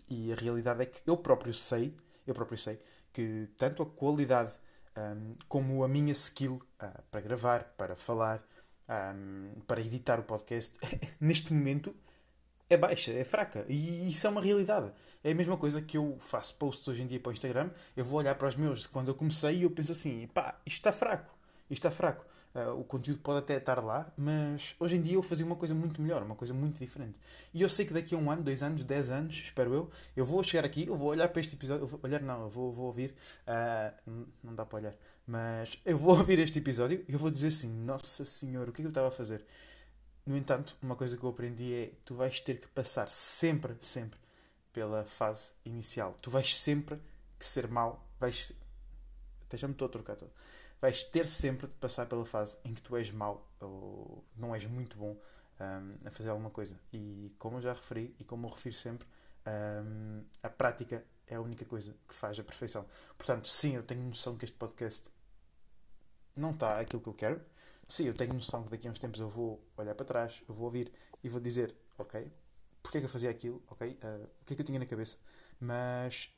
E 0.08 0.32
a 0.32 0.36
realidade 0.36 0.82
é 0.82 0.86
que 0.86 1.00
eu 1.06 1.16
próprio 1.16 1.54
sei, 1.54 1.96
eu 2.26 2.34
próprio 2.34 2.58
sei, 2.58 2.80
que 3.12 3.48
tanto 3.56 3.82
a 3.82 3.86
qualidade 3.86 4.52
um, 4.96 5.36
como 5.48 5.84
a 5.84 5.88
minha 5.88 6.12
skill 6.12 6.60
uh, 6.82 7.02
para 7.10 7.20
gravar, 7.20 7.64
para 7.76 7.94
falar, 7.94 8.44
um, 9.14 9.60
para 9.66 9.80
editar 9.80 10.18
o 10.18 10.24
podcast, 10.24 10.78
neste 11.20 11.52
momento 11.54 11.94
é 12.68 12.76
baixa, 12.76 13.12
é 13.12 13.24
fraca. 13.24 13.64
E 13.68 14.10
isso 14.10 14.26
é 14.26 14.30
uma 14.30 14.40
realidade. 14.40 14.92
É 15.22 15.30
a 15.30 15.34
mesma 15.34 15.56
coisa 15.56 15.80
que 15.80 15.96
eu 15.96 16.16
faço 16.18 16.56
posts 16.56 16.88
hoje 16.88 17.02
em 17.02 17.06
dia 17.06 17.20
para 17.20 17.30
o 17.30 17.32
Instagram. 17.32 17.70
Eu 17.96 18.04
vou 18.04 18.18
olhar 18.18 18.34
para 18.34 18.48
os 18.48 18.56
meus 18.56 18.86
quando 18.88 19.08
eu 19.08 19.14
comecei 19.14 19.58
e 19.58 19.62
eu 19.62 19.70
penso 19.70 19.92
assim: 19.92 20.26
pá, 20.34 20.60
isto 20.66 20.78
está 20.78 20.92
fraco. 20.92 21.32
Isto 21.70 21.86
está 21.86 21.90
fraco. 21.90 22.24
Uh, 22.54 22.78
o 22.78 22.84
conteúdo 22.84 23.18
pode 23.20 23.38
até 23.38 23.56
estar 23.56 23.82
lá, 23.82 24.12
mas 24.14 24.74
hoje 24.78 24.96
em 24.96 25.00
dia 25.00 25.14
eu 25.14 25.22
fazia 25.22 25.44
uma 25.44 25.56
coisa 25.56 25.74
muito 25.74 26.02
melhor, 26.02 26.22
uma 26.22 26.34
coisa 26.34 26.52
muito 26.52 26.78
diferente. 26.78 27.18
E 27.54 27.62
eu 27.62 27.68
sei 27.70 27.86
que 27.86 27.94
daqui 27.94 28.14
a 28.14 28.18
um 28.18 28.30
ano, 28.30 28.42
dois 28.42 28.62
anos, 28.62 28.84
dez 28.84 29.08
anos, 29.08 29.36
espero 29.36 29.72
eu, 29.72 29.90
eu 30.14 30.22
vou 30.22 30.42
chegar 30.44 30.62
aqui, 30.62 30.86
eu 30.86 30.94
vou 30.94 31.08
olhar 31.08 31.28
para 31.28 31.40
este 31.40 31.54
episódio, 31.54 31.86
vou, 31.86 31.98
olhar 32.02 32.20
não, 32.20 32.42
eu 32.42 32.50
vou, 32.50 32.70
vou 32.70 32.86
ouvir, 32.86 33.14
uh, 33.46 34.26
não 34.44 34.54
dá 34.54 34.66
para 34.66 34.78
olhar, 34.80 34.94
mas 35.26 35.78
eu 35.82 35.96
vou 35.96 36.10
ouvir 36.18 36.38
este 36.40 36.58
episódio 36.58 37.02
e 37.08 37.12
eu 37.14 37.18
vou 37.18 37.30
dizer 37.30 37.48
assim: 37.48 37.70
Nossa 37.70 38.24
Senhora, 38.26 38.68
o 38.68 38.72
que 38.72 38.82
é 38.82 38.84
que 38.84 38.86
eu 38.86 38.90
estava 38.90 39.08
a 39.08 39.12
fazer? 39.12 39.46
No 40.26 40.36
entanto, 40.36 40.76
uma 40.82 40.94
coisa 40.94 41.16
que 41.16 41.24
eu 41.24 41.30
aprendi 41.30 41.74
é: 41.74 41.92
tu 42.04 42.14
vais 42.14 42.38
ter 42.38 42.60
que 42.60 42.68
passar 42.68 43.08
sempre, 43.08 43.74
sempre 43.80 44.18
pela 44.74 45.04
fase 45.04 45.52
inicial. 45.64 46.14
Tu 46.20 46.30
vais 46.30 46.54
sempre 46.54 46.98
que 47.38 47.46
ser 47.46 47.66
mau, 47.66 48.06
vais. 48.20 48.52
Até 49.46 49.56
já 49.56 49.66
me 49.66 49.72
estou 49.72 49.86
a 49.86 49.88
trocar 49.88 50.16
todo 50.16 50.30
vais 50.82 51.04
ter 51.04 51.28
sempre 51.28 51.68
de 51.68 51.74
passar 51.74 52.06
pela 52.06 52.26
fase 52.26 52.58
em 52.64 52.74
que 52.74 52.82
tu 52.82 52.96
és 52.96 53.08
mau 53.12 53.48
ou 53.60 54.24
não 54.36 54.52
és 54.52 54.66
muito 54.66 54.98
bom 54.98 55.16
um, 55.60 56.08
a 56.08 56.10
fazer 56.10 56.30
alguma 56.30 56.50
coisa. 56.50 56.76
E 56.92 57.32
como 57.38 57.58
eu 57.58 57.62
já 57.62 57.72
referi 57.72 58.12
e 58.18 58.24
como 58.24 58.48
eu 58.48 58.50
refiro 58.50 58.74
sempre, 58.74 59.06
um, 59.46 60.24
a 60.42 60.50
prática 60.50 61.04
é 61.28 61.36
a 61.36 61.40
única 61.40 61.64
coisa 61.64 61.96
que 62.08 62.12
faz 62.12 62.36
a 62.40 62.42
perfeição. 62.42 62.84
Portanto, 63.16 63.48
sim, 63.48 63.76
eu 63.76 63.84
tenho 63.84 64.02
noção 64.02 64.36
que 64.36 64.44
este 64.44 64.56
podcast 64.56 65.08
não 66.34 66.50
está 66.50 66.80
aquilo 66.80 67.00
que 67.00 67.08
eu 67.08 67.14
quero. 67.14 67.40
Sim, 67.86 68.06
eu 68.06 68.14
tenho 68.14 68.34
noção 68.34 68.64
que 68.64 68.70
daqui 68.70 68.88
a 68.88 68.90
uns 68.90 68.98
tempos 68.98 69.20
eu 69.20 69.28
vou 69.28 69.64
olhar 69.76 69.94
para 69.94 70.04
trás, 70.04 70.42
eu 70.48 70.54
vou 70.54 70.64
ouvir 70.64 70.92
e 71.22 71.28
vou 71.28 71.40
dizer, 71.40 71.72
ok, 71.96 72.28
porque 72.82 72.98
é 72.98 73.00
que 73.00 73.06
eu 73.06 73.10
fazia 73.10 73.30
aquilo, 73.30 73.62
ok, 73.68 73.88
uh, 74.02 74.28
o 74.40 74.44
que 74.44 74.54
é 74.54 74.56
que 74.56 74.62
eu 74.62 74.66
tinha 74.66 74.80
na 74.80 74.86
cabeça, 74.86 75.16
mas 75.60 76.28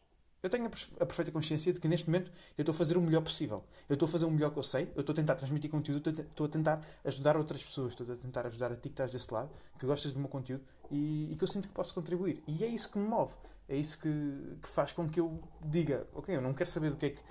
Eu 0.45 0.51
tenho 0.51 0.67
a 0.67 1.07
perfeita 1.07 1.33
consciência 1.33 1.73
de 1.73 1.81
que 1.81 1.89
neste 1.89 2.07
momento 2.07 2.31
eu 2.59 2.61
estou 2.61 2.75
a 2.75 2.77
fazer 2.77 2.99
o 2.99 3.01
melhor 3.01 3.23
possível. 3.23 3.65
Eu 3.89 3.95
estou 3.95 4.07
a 4.07 4.13
fazer 4.13 4.27
o 4.27 4.31
melhor 4.31 4.51
que 4.51 4.59
eu 4.59 4.63
sei, 4.63 4.93
eu 4.95 5.01
estou 5.01 5.15
a 5.15 5.17
tentar 5.17 5.37
transmitir 5.37 5.71
conteúdo, 5.71 6.11
estou 6.11 6.45
a 6.45 6.49
tentar 6.51 6.85
ajudar 7.03 7.39
outras 7.39 7.65
pessoas, 7.65 7.93
estou 7.93 8.13
a 8.13 8.15
tentar 8.15 8.47
ajudar 8.49 8.71
a 8.71 8.75
ti 8.75 8.83
que 8.83 8.89
estás 8.89 9.11
desse 9.11 9.33
lado, 9.33 9.49
que 9.79 9.87
gostas 9.87 10.13
do 10.13 10.19
meu 10.19 10.29
conteúdo 10.29 10.63
e, 10.91 11.33
e 11.33 11.35
que 11.35 11.43
eu 11.43 11.49
sinto 11.49 11.67
que 11.67 11.73
posso 11.73 11.95
contribuir. 11.95 12.43
E 12.47 12.63
é 12.63 12.67
isso 12.67 12.91
que 12.93 12.99
me 12.99 13.09
move. 13.09 13.33
É 13.67 13.75
isso 13.75 13.99
que, 13.99 14.59
que 14.61 14.69
faz 14.69 14.93
com 14.93 15.09
que 15.09 15.19
eu 15.19 15.41
diga, 15.63 16.07
ok, 16.13 16.37
eu 16.37 16.43
não 16.43 16.53
quero 16.53 16.69
saber 16.69 16.91
do 16.91 16.97
que 16.99 17.07
é 17.07 17.11
que 17.11 17.23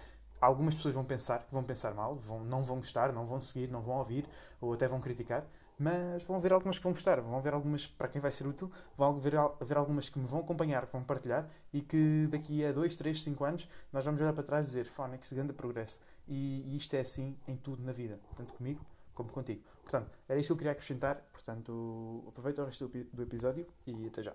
algumas 0.41 0.74
pessoas 0.74 0.96
vão 0.96 1.05
pensar, 1.05 1.48
vão 1.51 1.63
pensar 1.63 1.93
mal, 1.93 2.15
vão, 2.15 2.43
não 2.43 2.63
vão 2.63 2.77
gostar, 2.77 3.13
não 3.13 3.27
vão 3.27 3.39
seguir, 3.39 3.70
não 3.70 3.84
vão 3.84 3.98
ouvir, 3.98 4.27
ou 4.60 4.74
até 4.74 4.88
vão 4.88 5.00
criticar, 5.00 5.46
mas 5.83 6.23
vão 6.23 6.37
haver 6.37 6.53
algumas 6.53 6.77
que 6.77 6.83
vão 6.83 6.93
gostar, 6.93 7.19
vão 7.19 7.37
haver 7.37 7.53
algumas 7.53 7.85
para 7.85 8.07
quem 8.07 8.21
vai 8.21 8.31
ser 8.31 8.47
útil, 8.47 8.71
vão 8.97 9.17
haver, 9.17 9.35
haver 9.35 9.75
algumas 9.75 10.07
que 10.07 10.17
me 10.17 10.25
vão 10.25 10.39
acompanhar, 10.39 10.85
que 10.85 10.93
vão 10.93 11.03
partilhar 11.03 11.49
e 11.73 11.81
que 11.81 12.27
daqui 12.31 12.63
a 12.63 12.71
2, 12.71 12.95
3, 12.95 13.21
5 13.21 13.43
anos 13.43 13.67
nós 13.91 14.05
vamos 14.05 14.21
olhar 14.21 14.31
para 14.31 14.43
trás 14.43 14.65
e 14.65 14.67
dizer 14.67 14.85
Phonics, 14.85 15.33
grande 15.33 15.51
progresso. 15.51 15.99
E, 16.25 16.63
e 16.67 16.77
isto 16.77 16.93
é 16.93 17.01
assim 17.01 17.37
em 17.45 17.57
tudo 17.57 17.83
na 17.83 17.91
vida, 17.91 18.17
tanto 18.37 18.53
comigo 18.53 18.79
como 19.13 19.29
contigo. 19.29 19.61
Portanto, 19.81 20.09
era 20.29 20.39
isto 20.39 20.47
que 20.47 20.53
eu 20.53 20.57
queria 20.57 20.71
acrescentar. 20.71 21.17
Portanto, 21.33 22.23
aproveita 22.29 22.61
o 22.61 22.65
resto 22.65 22.87
do 22.87 23.21
episódio 23.21 23.67
e 23.85 24.07
até 24.07 24.23
já. 24.23 24.33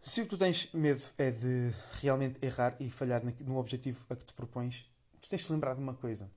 Se 0.00 0.20
o 0.20 0.24
que 0.24 0.30
tu 0.30 0.36
tens 0.36 0.70
medo 0.72 1.04
é 1.16 1.30
de 1.30 1.72
realmente 2.00 2.44
errar 2.44 2.76
e 2.80 2.90
falhar 2.90 3.22
no 3.46 3.56
objetivo 3.56 4.04
a 4.10 4.16
que 4.16 4.24
te 4.24 4.34
propões, 4.34 4.90
tu 5.20 5.28
tens 5.28 5.46
de 5.46 5.52
lembrar 5.52 5.74
de 5.74 5.80
uma 5.80 5.94
coisa 5.94 6.28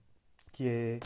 que 0.56 0.70
é 0.70 1.00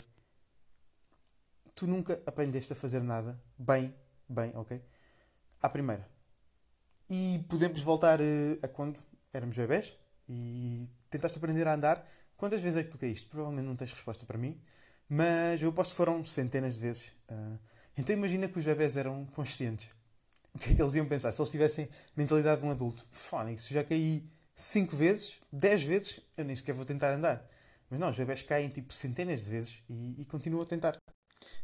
tu 1.74 1.84
nunca 1.84 2.22
aprendeste 2.24 2.72
a 2.72 2.76
fazer 2.76 3.02
nada 3.02 3.42
bem, 3.58 3.92
bem, 4.28 4.52
ok? 4.54 4.80
À 5.60 5.68
primeira. 5.68 6.08
E 7.08 7.44
podemos 7.48 7.82
voltar 7.82 8.20
uh, 8.20 8.24
a 8.62 8.68
quando 8.68 9.00
éramos 9.32 9.56
bebés 9.56 9.92
e 10.28 10.88
tentaste 11.10 11.38
aprender 11.38 11.66
a 11.66 11.74
andar. 11.74 12.06
Quantas 12.36 12.62
vezes 12.62 12.78
é 12.78 12.84
que 12.84 12.90
tu 12.90 12.98
caíste? 12.98 13.26
Provavelmente 13.26 13.66
não 13.66 13.74
tens 13.74 13.92
resposta 13.92 14.24
para 14.24 14.38
mim, 14.38 14.56
mas 15.08 15.60
eu 15.60 15.70
aposto 15.70 15.90
que 15.90 15.96
foram 15.96 16.24
centenas 16.24 16.74
de 16.74 16.80
vezes. 16.80 17.08
Uh, 17.28 17.58
então 17.98 18.14
imagina 18.14 18.46
que 18.48 18.56
os 18.56 18.64
bebés 18.64 18.96
eram 18.96 19.26
conscientes. 19.26 19.90
O 20.54 20.60
que 20.60 20.70
é 20.70 20.74
que 20.76 20.80
eles 20.80 20.94
iam 20.94 21.08
pensar? 21.08 21.32
Se 21.32 21.42
eles 21.42 21.50
tivessem 21.50 21.88
mentalidade 22.14 22.60
de 22.60 22.66
um 22.68 22.70
adulto, 22.70 23.04
fónico, 23.10 23.60
se 23.60 23.74
já 23.74 23.82
caí 23.82 24.30
5 24.54 24.96
vezes, 24.96 25.40
10 25.52 25.82
vezes, 25.82 26.20
eu 26.36 26.44
nem 26.44 26.54
sequer 26.54 26.72
vou 26.72 26.84
tentar 26.84 27.10
andar. 27.10 27.50
Mas 27.90 27.98
não, 27.98 28.08
os 28.08 28.16
bebés 28.16 28.42
caem 28.42 28.68
tipo 28.68 28.94
centenas 28.94 29.44
de 29.44 29.50
vezes 29.50 29.82
e, 29.88 30.22
e 30.22 30.24
continuam 30.24 30.62
a 30.62 30.66
tentar. 30.66 30.96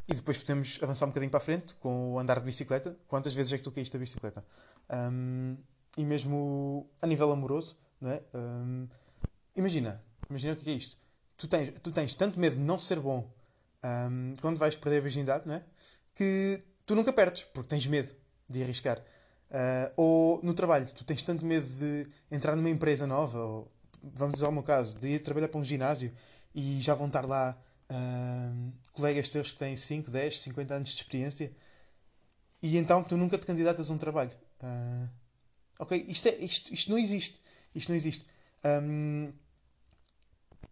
E 0.08 0.14
depois 0.14 0.38
podemos 0.38 0.78
avançar 0.82 1.06
um 1.06 1.08
bocadinho 1.08 1.30
para 1.30 1.38
a 1.38 1.42
frente 1.42 1.74
com 1.76 2.14
o 2.14 2.18
andar 2.18 2.40
de 2.40 2.44
bicicleta. 2.44 2.98
Quantas 3.06 3.32
vezes 3.32 3.52
é 3.52 3.58
que 3.58 3.64
tu 3.64 3.70
caíste 3.70 3.92
da 3.92 3.98
bicicleta? 3.98 4.44
Um, 4.90 5.56
e 5.96 6.04
mesmo 6.04 6.88
a 7.00 7.06
nível 7.06 7.30
amoroso, 7.30 7.76
não 8.00 8.10
é? 8.10 8.22
Um, 8.34 8.88
imagina, 9.54 10.02
imagina 10.28 10.52
o 10.52 10.56
que 10.56 10.68
é 10.68 10.74
isto. 10.74 10.96
Tu 11.36 11.48
tens, 11.48 11.72
tu 11.82 11.92
tens 11.92 12.14
tanto 12.14 12.38
medo 12.40 12.56
de 12.56 12.62
não 12.62 12.78
ser 12.78 13.00
bom 13.00 13.30
um, 13.84 14.34
quando 14.40 14.58
vais 14.58 14.74
perder 14.76 14.98
a 14.98 15.00
virgindade, 15.02 15.46
não 15.46 15.54
é? 15.54 15.64
Que 16.14 16.62
tu 16.84 16.94
nunca 16.94 17.12
perdes, 17.12 17.44
porque 17.44 17.68
tens 17.68 17.86
medo 17.86 18.14
de 18.48 18.62
arriscar. 18.62 18.98
Uh, 19.50 19.92
ou 19.96 20.40
no 20.42 20.54
trabalho, 20.54 20.86
tu 20.88 21.04
tens 21.04 21.22
tanto 21.22 21.44
medo 21.44 21.66
de 21.66 22.08
entrar 22.30 22.56
numa 22.56 22.70
empresa 22.70 23.06
nova, 23.06 23.38
ou 23.38 23.72
vamos 24.14 24.34
dizer 24.34 24.50
meu 24.50 24.62
caso, 24.62 24.98
de 24.98 25.08
ir 25.08 25.18
trabalhar 25.20 25.48
para 25.48 25.60
um 25.60 25.64
ginásio 25.64 26.12
e 26.54 26.80
já 26.80 26.94
vão 26.94 27.06
estar 27.06 27.26
lá 27.26 27.56
uh, 27.90 28.72
colegas 28.92 29.28
teus 29.28 29.50
que 29.50 29.58
têm 29.58 29.76
5, 29.76 30.10
10, 30.10 30.40
50 30.40 30.74
anos 30.74 30.90
de 30.90 30.96
experiência 30.96 31.52
e 32.62 32.76
então 32.76 33.02
tu 33.02 33.16
nunca 33.16 33.38
te 33.38 33.46
candidatas 33.46 33.90
a 33.90 33.94
um 33.94 33.98
trabalho. 33.98 34.32
Uh, 34.60 35.08
ok, 35.78 36.04
isto, 36.08 36.28
é, 36.28 36.36
isto, 36.36 36.72
isto 36.72 36.90
não 36.90 36.98
existe. 36.98 37.40
Isto 37.74 37.90
não 37.90 37.96
existe. 37.96 38.24
Um, 38.64 39.32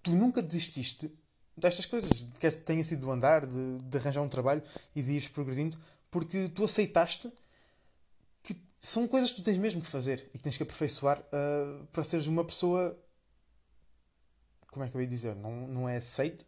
tu 0.03 0.11
nunca 0.13 0.43
desististe 0.43 1.11
destas 1.57 1.87
coisas, 1.87 2.27
quer 2.41 2.53
tenha 2.53 2.83
sido 2.83 3.03
do 3.03 3.11
andar, 3.13 3.47
de, 3.47 3.79
de 3.79 3.99
arranjar 3.99 4.23
um 4.23 4.29
trabalho 4.29 4.63
e 4.95 5.03
de 5.03 5.13
ires 5.13 5.29
progredindo, 5.29 5.79
porque 6.11 6.49
tu 6.49 6.65
aceitaste 6.65 7.33
que 8.43 8.57
são 8.81 9.07
coisas 9.07 9.31
que 9.31 9.37
tu 9.37 9.43
tens 9.43 9.57
mesmo 9.57 9.81
que 9.81 9.87
fazer 9.87 10.29
e 10.35 10.39
que 10.39 10.45
tens 10.45 10.57
que 10.57 10.63
aperfeiçoar 10.63 11.21
uh, 11.21 11.87
para 11.87 12.03
seres 12.03 12.27
uma 12.27 12.45
pessoa 12.45 12.99
como 14.75 14.85
é 14.85 14.89
que 14.89 14.97
eu 14.97 15.01
ia 15.01 15.07
dizer? 15.07 15.37
Não, 15.37 15.69
não 15.69 15.89
é 15.89 15.97
aceite, 15.97 16.45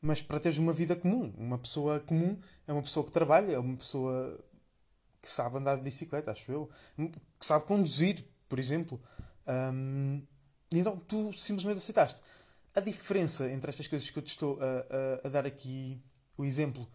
mas 0.00 0.22
para 0.22 0.38
teres 0.38 0.58
uma 0.58 0.72
vida 0.72 0.94
comum. 0.94 1.34
Uma 1.36 1.58
pessoa 1.58 1.98
comum 2.00 2.38
é 2.66 2.72
uma 2.72 2.82
pessoa 2.82 3.04
que 3.04 3.10
trabalha, 3.10 3.52
é 3.52 3.58
uma 3.58 3.76
pessoa 3.76 4.38
que 5.20 5.28
sabe 5.28 5.58
andar 5.58 5.76
de 5.76 5.82
bicicleta, 5.82 6.30
acho 6.30 6.50
eu, 6.52 6.70
que 6.96 7.44
sabe 7.44 7.66
conduzir, 7.66 8.24
por 8.48 8.58
exemplo. 8.58 9.02
Um, 9.46 10.22
então 10.70 10.96
tu 10.96 11.32
simplesmente 11.32 11.78
aceitaste. 11.78 12.22
A 12.74 12.80
diferença 12.80 13.50
entre 13.50 13.70
estas 13.70 13.86
coisas 13.86 14.08
que 14.08 14.18
eu 14.18 14.22
te 14.22 14.28
estou 14.28 14.58
a, 14.60 15.24
a, 15.24 15.26
a 15.26 15.30
dar 15.30 15.46
aqui, 15.46 16.00
o 16.36 16.44
exemplo, 16.44 16.88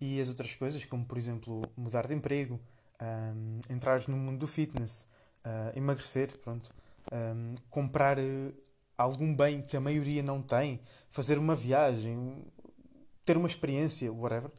e 0.00 0.20
as 0.20 0.28
outras 0.28 0.54
coisas, 0.54 0.84
como 0.84 1.04
por 1.04 1.16
exemplo 1.16 1.62
mudar 1.76 2.06
de 2.06 2.14
emprego, 2.14 2.60
um, 3.00 3.60
entrar 3.70 4.06
no 4.08 4.16
mundo 4.16 4.38
do 4.38 4.46
fitness, 4.46 5.06
uh, 5.44 5.76
emagrecer, 5.76 6.36
pronto, 6.38 6.74
um, 7.12 7.54
comprar 7.70 8.18
uh, 8.18 8.54
algum 8.98 9.32
bem 9.32 9.62
que 9.62 9.76
a 9.76 9.80
maioria 9.80 10.22
não 10.22 10.42
tem, 10.42 10.80
fazer 11.08 11.38
uma 11.38 11.54
viagem, 11.54 12.44
ter 13.24 13.36
uma 13.36 13.46
experiência, 13.46 14.12
whatever. 14.12 14.50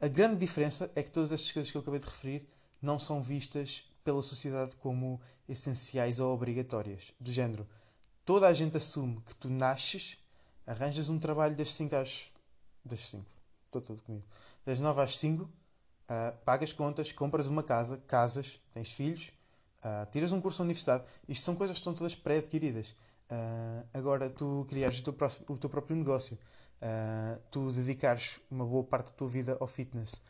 A 0.00 0.08
grande 0.08 0.36
diferença 0.36 0.90
é 0.94 1.02
que 1.02 1.10
todas 1.10 1.30
estas 1.30 1.52
coisas 1.52 1.70
que 1.70 1.76
eu 1.76 1.82
acabei 1.82 2.00
de 2.00 2.06
referir 2.06 2.48
não 2.80 2.98
são 2.98 3.22
vistas 3.22 3.84
pela 4.02 4.22
sociedade 4.22 4.76
como 4.76 5.20
essenciais 5.48 6.18
ou 6.18 6.32
obrigatórias. 6.32 7.12
Do 7.20 7.30
género, 7.30 7.68
toda 8.24 8.46
a 8.46 8.54
gente 8.54 8.76
assume 8.76 9.20
que 9.20 9.34
tu 9.34 9.48
nasces, 9.48 10.18
arranjas 10.66 11.08
um 11.08 11.18
trabalho 11.18 11.54
das 11.54 11.74
5 11.74 11.94
às. 11.96 12.24
das 12.84 13.08
5. 13.08 13.24
Estou 13.66 13.82
todo 13.82 14.02
comigo. 14.02 14.24
Das 14.64 14.78
9 14.78 15.00
às 15.00 15.16
5, 15.18 15.42
uh, 15.44 15.50
ah, 16.08 16.34
pagas 16.44 16.72
contas, 16.72 17.12
compras 17.12 17.48
uma 17.48 17.62
casa, 17.62 17.98
casas, 18.06 18.60
tens 18.72 18.92
filhos, 18.92 19.32
uh, 19.80 20.10
tiras 20.10 20.32
um 20.32 20.40
curso 20.40 20.60
na 20.60 20.64
universidade. 20.64 21.04
Isto 21.28 21.44
são 21.44 21.56
coisas 21.56 21.76
que 21.76 21.80
estão 21.80 21.94
todas 21.94 22.14
pré-adquiridas. 22.14 22.94
Uh, 23.30 23.86
agora, 23.92 24.28
tu 24.30 24.66
criares 24.68 24.98
o 24.98 25.02
teu, 25.02 25.12
próximo, 25.12 25.46
o 25.48 25.58
teu 25.58 25.70
próprio 25.70 25.96
negócio, 25.96 26.38
uh, 26.82 27.40
tu 27.50 27.72
dedicares 27.72 28.40
uma 28.50 28.64
boa 28.64 28.84
parte 28.84 29.06
da 29.06 29.12
tua 29.12 29.28
vida 29.28 29.56
ao 29.60 29.66
fitness, 29.66 30.22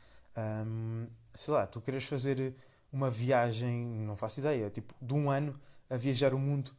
um, 0.67 1.07
sei 1.35 1.55
lá, 1.55 1.67
tu 1.67 1.81
queres 1.81 2.05
fazer 2.05 2.55
uma 2.93 3.11
viagem, 3.11 3.85
não 4.07 4.17
faço 4.17 4.41
ideia, 4.41 4.71
tipo, 4.71 4.95
de 5.01 5.15
um 5.15 5.31
ano 5.31 5.59
a 5.91 5.97
viajar 5.97 6.33
o 6.35 6.39
mundo. 6.39 6.71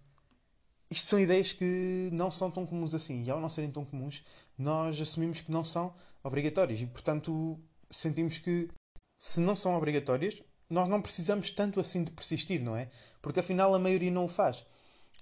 Isto 0.89 1.07
são 1.07 1.19
ideias 1.19 1.51
que 1.51 2.09
não 2.13 2.31
são 2.31 2.49
tão 2.49 2.65
comuns 2.65 2.93
assim. 2.93 3.23
E 3.23 3.29
ao 3.29 3.41
não 3.41 3.49
serem 3.49 3.71
tão 3.71 3.83
comuns, 3.83 4.23
nós 4.57 4.99
assumimos 5.01 5.41
que 5.41 5.51
não 5.51 5.63
são 5.63 5.93
obrigatórias. 6.23 6.79
E, 6.79 6.85
portanto, 6.85 7.59
sentimos 7.89 8.37
que, 8.37 8.69
se 9.17 9.41
não 9.41 9.55
são 9.55 9.75
obrigatórias, 9.75 10.41
nós 10.69 10.87
não 10.87 11.01
precisamos 11.01 11.49
tanto 11.51 11.79
assim 11.79 12.03
de 12.03 12.11
persistir, 12.11 12.61
não 12.61 12.75
é? 12.75 12.89
Porque 13.21 13.39
afinal 13.39 13.73
a 13.73 13.79
maioria 13.79 14.11
não 14.11 14.25
o 14.25 14.29
faz. 14.29 14.65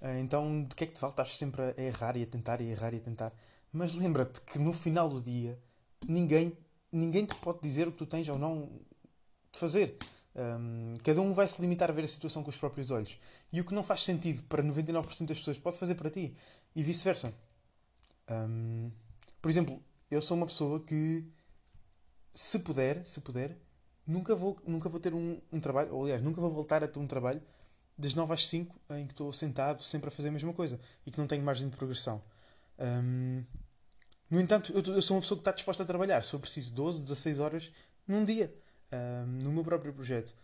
Ah, 0.00 0.18
então, 0.18 0.64
de 0.64 0.74
que 0.74 0.84
é 0.84 0.86
que 0.86 0.94
te 0.94 1.00
vale? 1.00 1.12
Estás 1.12 1.36
sempre 1.36 1.62
a 1.62 1.82
errar 1.82 2.16
e 2.16 2.22
a 2.22 2.26
tentar 2.26 2.60
e 2.60 2.68
a 2.68 2.70
errar 2.72 2.94
e 2.94 2.98
a 2.98 3.00
tentar. 3.00 3.32
Mas 3.72 3.94
lembra-te 3.94 4.40
que 4.40 4.58
no 4.58 4.72
final 4.72 5.08
do 5.08 5.22
dia, 5.22 5.58
ninguém, 6.06 6.56
ninguém 6.92 7.24
te 7.24 7.34
pode 7.36 7.60
dizer 7.60 7.88
o 7.88 7.92
que 7.92 7.98
tu 7.98 8.06
tens 8.06 8.28
ou 8.28 8.38
não 8.38 8.70
de 9.52 9.58
fazer. 9.58 9.96
Um, 10.36 10.96
cada 11.02 11.20
um 11.20 11.32
vai 11.32 11.48
se 11.48 11.60
limitar 11.62 11.90
a 11.90 11.92
ver 11.92 12.04
a 12.04 12.08
situação 12.08 12.42
com 12.42 12.50
os 12.50 12.56
próprios 12.56 12.90
olhos. 12.90 13.18
E 13.52 13.60
o 13.60 13.64
que 13.64 13.74
não 13.74 13.84
faz 13.84 14.02
sentido 14.04 14.42
para 14.44 14.62
99% 14.62 15.26
das 15.26 15.38
pessoas 15.38 15.58
pode 15.58 15.78
fazer 15.78 15.94
para 15.94 16.10
ti. 16.10 16.34
E 16.74 16.82
vice-versa. 16.82 17.32
Um, 18.30 18.90
por 19.40 19.50
exemplo, 19.50 19.82
eu 20.10 20.20
sou 20.20 20.36
uma 20.36 20.46
pessoa 20.46 20.80
que, 20.80 21.24
se 22.32 22.58
puder, 22.58 23.04
se 23.04 23.20
puder, 23.20 23.56
nunca 24.06 24.34
vou, 24.34 24.56
nunca 24.66 24.88
vou 24.88 25.00
ter 25.00 25.14
um, 25.14 25.40
um 25.52 25.60
trabalho, 25.60 25.94
ou 25.94 26.04
aliás, 26.04 26.22
nunca 26.22 26.40
vou 26.40 26.50
voltar 26.50 26.82
a 26.82 26.88
ter 26.88 26.98
um 26.98 27.06
trabalho 27.06 27.42
das 27.96 28.14
9 28.14 28.32
às 28.32 28.46
5 28.46 28.80
em 28.90 29.06
que 29.06 29.12
estou 29.12 29.32
sentado 29.32 29.82
sempre 29.82 30.08
a 30.08 30.10
fazer 30.10 30.28
a 30.28 30.32
mesma 30.32 30.52
coisa 30.52 30.80
e 31.06 31.10
que 31.10 31.18
não 31.18 31.26
tenho 31.26 31.42
margem 31.42 31.68
de 31.68 31.76
progressão. 31.76 32.22
Um, 32.78 33.44
no 34.28 34.40
entanto, 34.40 34.72
eu, 34.72 34.94
eu, 34.94 35.02
sou 35.02 35.16
uma 35.16 35.20
pessoa 35.20 35.38
que 35.38 35.42
está 35.42 35.52
disposta 35.52 35.82
a 35.82 35.86
trabalhar. 35.86 36.22
Se 36.24 36.34
eu 36.34 36.40
preciso 36.40 36.72
12, 36.74 37.02
16 37.02 37.38
horas 37.38 37.70
num 38.06 38.24
dia, 38.24 38.52
um, 38.92 39.26
no 39.42 39.52
meu 39.52 39.64
próprio 39.64 39.92
projeto. 39.92 40.34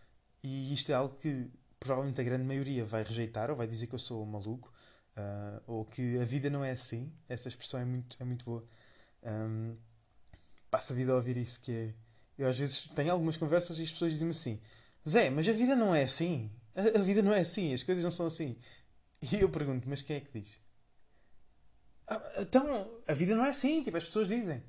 E 0.43 0.73
isto 0.73 0.91
é 0.91 0.95
algo 0.95 1.17
que 1.17 1.49
provavelmente 1.79 2.21
a 2.21 2.23
grande 2.23 2.43
maioria 2.43 2.85
vai 2.85 3.03
rejeitar 3.03 3.49
ou 3.49 3.55
vai 3.55 3.67
dizer 3.67 3.87
que 3.87 3.95
eu 3.95 3.99
sou 3.99 4.25
maluco 4.25 4.71
uh, 5.17 5.61
ou 5.67 5.85
que 5.85 6.19
a 6.19 6.25
vida 6.25 6.49
não 6.49 6.63
é 6.63 6.71
assim. 6.71 7.11
Essa 7.27 7.47
expressão 7.47 7.79
é 7.79 7.85
muito, 7.85 8.17
é 8.19 8.23
muito 8.23 8.45
boa. 8.45 8.63
Um, 9.23 9.75
a 10.71 10.93
vida 10.93 11.11
a 11.11 11.15
ouvir 11.15 11.37
isso, 11.37 11.59
que 11.59 11.71
é... 11.71 11.93
Eu 12.37 12.47
às 12.47 12.57
vezes 12.57 12.89
tenho 12.95 13.11
algumas 13.11 13.35
conversas 13.35 13.77
e 13.77 13.83
as 13.83 13.91
pessoas 13.91 14.13
dizem-me 14.13 14.31
assim 14.31 14.59
Zé, 15.07 15.29
mas 15.29 15.47
a 15.47 15.51
vida 15.51 15.75
não 15.75 15.93
é 15.93 16.03
assim. 16.03 16.49
A, 16.75 16.99
a, 16.99 17.03
vida 17.03 17.21
não 17.21 17.33
é 17.33 17.39
assim, 17.41 17.73
as 17.73 17.83
coisas 17.83 18.03
não 18.03 18.11
são 18.11 18.27
assim. 18.27 18.57
E 19.21 19.35
eu 19.35 19.49
pergunto, 19.49 19.87
mas 19.87 20.01
quem 20.01 20.15
é 20.17 20.19
que 20.19 20.39
diz? 20.39 20.59
Ah, 22.07 22.33
então, 22.39 23.01
a 23.07 23.13
vida 23.13 23.35
não 23.35 23.45
é 23.45 23.49
assim, 23.49 23.83
tipo, 23.83 23.97
as 23.97 24.05
pessoas 24.05 24.27
dizem. 24.27 24.63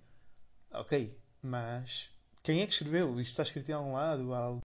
Ok, 0.70 1.18
mas 1.42 2.10
quem 2.42 2.60
é 2.60 2.66
que 2.66 2.72
escreveu? 2.72 3.20
Isto 3.20 3.30
está 3.30 3.42
escrito 3.42 3.68
em 3.70 3.72
algum 3.72 3.92
lado? 3.92 4.34
Algum... 4.34 4.60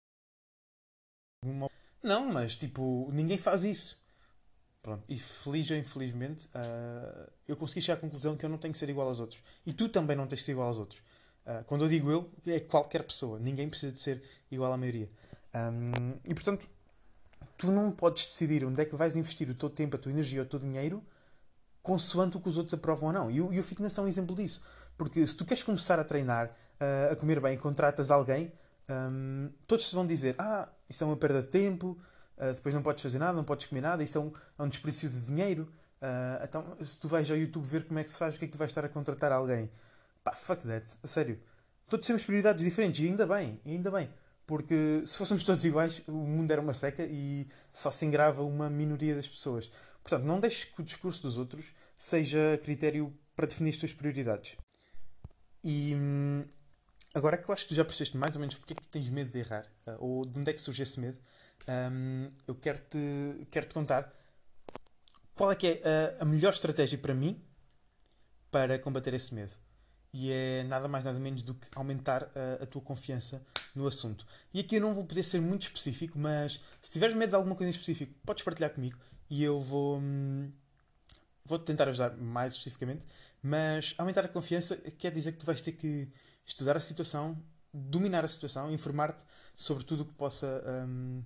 Não, 2.03 2.31
mas 2.31 2.55
tipo, 2.55 3.09
ninguém 3.11 3.37
faz 3.37 3.63
isso. 3.63 4.01
Pronto. 4.81 5.03
E 5.09 5.19
feliz 5.19 5.69
ou 5.69 5.77
infelizmente, 5.77 6.47
uh, 6.47 7.31
eu 7.47 7.57
consegui 7.57 7.81
chegar 7.81 7.97
à 7.97 8.01
conclusão 8.01 8.37
que 8.37 8.45
eu 8.45 8.49
não 8.49 8.57
tenho 8.57 8.71
que 8.71 8.79
ser 8.79 8.89
igual 8.89 9.07
aos 9.07 9.19
outros. 9.19 9.41
E 9.65 9.73
tu 9.73 9.89
também 9.89 10.15
não 10.15 10.27
tens 10.27 10.39
que 10.39 10.45
ser 10.45 10.53
igual 10.53 10.69
aos 10.69 10.77
outros. 10.77 11.01
Uh, 11.45 11.63
quando 11.65 11.83
eu 11.83 11.89
digo 11.89 12.09
eu, 12.09 12.31
é 12.45 12.59
qualquer 12.59 13.03
pessoa. 13.03 13.39
Ninguém 13.39 13.69
precisa 13.69 13.91
de 13.91 13.99
ser 13.99 14.23
igual 14.49 14.71
à 14.71 14.77
maioria. 14.77 15.09
Um, 15.53 16.19
e 16.23 16.33
portanto, 16.33 16.69
tu 17.57 17.71
não 17.71 17.91
podes 17.91 18.25
decidir 18.25 18.63
onde 18.63 18.81
é 18.81 18.85
que 18.85 18.95
vais 18.95 19.15
investir 19.15 19.49
o 19.49 19.55
teu 19.55 19.69
tempo, 19.69 19.95
a 19.95 19.99
tua 19.99 20.11
energia, 20.11 20.41
o 20.41 20.45
teu 20.45 20.59
dinheiro, 20.59 21.03
consoante 21.81 22.37
o 22.37 22.39
que 22.39 22.49
os 22.49 22.57
outros 22.57 22.73
aprovam 22.73 23.07
ou 23.07 23.13
não. 23.13 23.31
E 23.31 23.41
o, 23.41 23.51
e 23.53 23.59
o 23.59 23.63
fitness 23.63 23.97
é 23.97 24.01
um 24.01 24.07
exemplo 24.07 24.35
disso. 24.35 24.61
Porque 24.97 25.25
se 25.25 25.35
tu 25.35 25.45
queres 25.45 25.63
começar 25.63 25.99
a 25.99 26.03
treinar, 26.03 26.47
uh, 26.47 27.11
a 27.11 27.15
comer 27.15 27.39
bem, 27.39 27.57
contratas 27.57 28.11
alguém, 28.11 28.51
um, 28.89 29.49
todos 29.65 29.89
te 29.89 29.95
vão 29.95 30.05
dizer: 30.05 30.35
Ah, 30.37 30.69
isso 30.89 31.03
é 31.03 31.07
uma 31.07 31.17
perda 31.17 31.41
de 31.41 31.47
tempo, 31.47 31.97
uh, 32.37 32.53
depois 32.53 32.73
não 32.73 32.81
podes 32.81 33.01
fazer 33.01 33.19
nada, 33.19 33.33
não 33.33 33.43
podes 33.43 33.65
comer 33.65 33.81
nada, 33.81 34.03
isso 34.03 34.17
é 34.17 34.21
um, 34.21 34.31
é 34.59 34.63
um 34.63 34.69
desperdício 34.69 35.09
de 35.09 35.19
dinheiro. 35.25 35.71
Uh, 36.01 36.43
então, 36.43 36.77
se 36.81 36.99
tu 36.99 37.07
vais 37.07 37.29
ao 37.31 37.37
YouTube 37.37 37.65
ver 37.65 37.85
como 37.85 37.99
é 37.99 38.03
que 38.03 38.11
se 38.11 38.19
faz, 38.19 38.35
o 38.35 38.39
que 38.39 38.45
é 38.45 38.47
que 38.47 38.51
tu 38.51 38.57
vais 38.57 38.69
estar 38.69 38.85
a 38.85 38.89
contratar 38.89 39.31
alguém? 39.31 39.69
Pá, 40.23 40.33
fuck 40.33 40.61
that, 40.67 40.85
a 41.01 41.07
sério. 41.07 41.39
Todos 41.89 42.05
temos 42.05 42.23
prioridades 42.23 42.63
diferentes 42.63 43.03
e 43.03 43.07
ainda 43.07 43.25
bem, 43.25 43.59
ainda 43.65 43.89
bem. 43.89 44.09
Porque 44.47 45.03
se 45.05 45.17
fôssemos 45.17 45.43
todos 45.43 45.65
iguais, 45.65 46.01
o 46.07 46.13
mundo 46.13 46.49
era 46.49 46.61
uma 46.61 46.73
seca 46.73 47.03
e 47.03 47.45
só 47.71 47.91
se 47.91 48.05
engrava 48.05 48.41
uma 48.43 48.69
minoria 48.69 49.13
das 49.13 49.27
pessoas. 49.27 49.69
Portanto, 50.01 50.23
não 50.23 50.39
deixes 50.39 50.63
que 50.63 50.79
o 50.81 50.85
discurso 50.85 51.21
dos 51.21 51.37
outros 51.37 51.73
seja 51.97 52.57
critério 52.63 53.13
para 53.35 53.45
definir 53.45 53.71
as 53.71 53.77
tuas 53.77 53.91
prioridades. 53.91 54.55
E 55.61 55.93
hum, 55.93 56.45
agora 57.13 57.37
que 57.37 57.49
eu 57.49 57.53
acho 57.53 57.63
que 57.63 57.69
tu 57.69 57.75
já 57.75 57.83
percebeste 57.83 58.15
mais 58.15 58.35
ou 58.35 58.39
menos 58.39 58.55
porque 58.55 58.71
é 58.71 58.75
que 58.77 58.87
tens 58.87 59.09
medo 59.09 59.29
de 59.31 59.39
errar, 59.39 59.65
uh, 59.85 59.97
ou 59.99 60.25
de 60.25 60.39
onde 60.39 60.49
é 60.49 60.53
que 60.53 60.61
surge 60.61 60.81
esse 60.81 60.97
medo, 60.97 61.17
um, 61.91 62.31
eu 62.47 62.55
quero-te 62.55 63.45
quero 63.51 63.67
-te 63.67 63.73
contar 63.73 64.13
qual 65.35 65.51
é 65.51 65.55
que 65.55 65.67
é 65.67 66.15
a, 66.19 66.23
a 66.23 66.25
melhor 66.25 66.53
estratégia 66.53 66.97
para 66.97 67.13
mim 67.13 67.43
para 68.49 68.79
combater 68.79 69.13
esse 69.13 69.33
medo 69.35 69.53
e 70.13 70.31
é 70.31 70.63
nada 70.63 70.87
mais 70.87 71.03
nada 71.03 71.19
menos 71.19 71.43
do 71.43 71.53
que 71.53 71.67
aumentar 71.75 72.29
a, 72.35 72.63
a, 72.63 72.65
tua 72.65 72.81
confiança 72.81 73.45
no 73.75 73.87
assunto. 73.87 74.25
E 74.53 74.59
aqui 74.59 74.75
eu 74.75 74.81
não 74.81 74.93
vou 74.93 75.03
poder 75.05 75.23
ser 75.23 75.41
muito 75.41 75.63
específico, 75.63 76.17
mas 76.17 76.59
se 76.81 76.91
tiveres 76.91 77.15
medo 77.15 77.29
de 77.29 77.35
alguma 77.35 77.55
coisa 77.55 77.69
em 77.69 77.71
específico, 77.71 78.13
podes 78.25 78.43
partilhar 78.43 78.71
comigo 78.71 78.97
e 79.29 79.43
eu 79.43 79.59
vou 79.59 79.99
hum, 79.99 80.51
vou 81.45 81.57
tentar 81.59 81.87
ajudar 81.87 82.15
mais 82.17 82.53
especificamente. 82.53 83.03
Mas 83.41 83.93
aumentar 83.97 84.25
a 84.25 84.27
confiança 84.27 84.75
quer 84.97 85.11
dizer 85.11 85.33
que 85.33 85.39
tu 85.39 85.45
vais 85.45 85.61
ter 85.61 85.73
que 85.73 86.11
estudar 86.45 86.75
a 86.75 86.79
situação, 86.79 87.37
dominar 87.73 88.25
a 88.25 88.27
situação, 88.27 88.71
informar-te 88.71 89.23
sobre 89.55 89.83
tudo 89.83 90.03
o 90.03 90.05
que 90.05 90.13
possa 90.13 90.63
hum, 90.87 91.23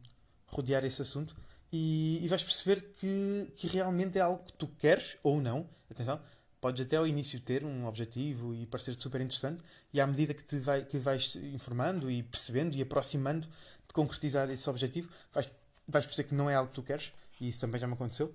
rodear 0.48 0.84
esse 0.86 1.02
assunto 1.02 1.36
e, 1.72 2.20
e 2.22 2.28
vais 2.28 2.44
perceber 2.44 2.94
que, 2.96 3.52
que 3.56 3.68
realmente 3.68 4.18
é 4.18 4.22
algo 4.22 4.44
que 4.44 4.54
tu 4.54 4.68
queres 4.68 5.18
ou 5.24 5.42
não. 5.42 5.70
Atenção, 5.90 6.22
podes 6.62 6.86
até 6.86 6.96
ao 6.96 7.08
início 7.08 7.39
ter 7.39 7.65
um 7.65 7.88
objetivo 7.88 8.53
e 8.53 8.68
parecer-te 8.68 9.01
super 9.01 9.20
interessante, 9.20 9.63
e 9.91 10.00
à 10.00 10.06
medida 10.06 10.32
que, 10.34 10.44
te 10.44 10.60
vai, 10.60 10.86
que 10.86 11.00
vais 11.00 11.36
informando 11.36 12.10
e 12.10 12.22
percebendo 12.22 12.75
e 12.75 12.82
aproximando 12.84 13.48
de 13.88 13.94
concretizar 13.94 14.50
esse 14.51 14.70
objetivo, 14.70 15.10
vais, 15.34 15.50
vais 15.88 16.06
perceber 16.06 16.30
que 16.30 16.36
não 16.36 16.48
é 16.48 16.53
algo 16.53 16.70
que 16.70 16.75
tu 16.75 16.84
queres, 16.84 17.12
e 17.39 17.50
isso 17.50 17.60
também 17.60 17.82
já 17.82 17.88
me 17.88 17.94
aconteceu. 17.94 18.34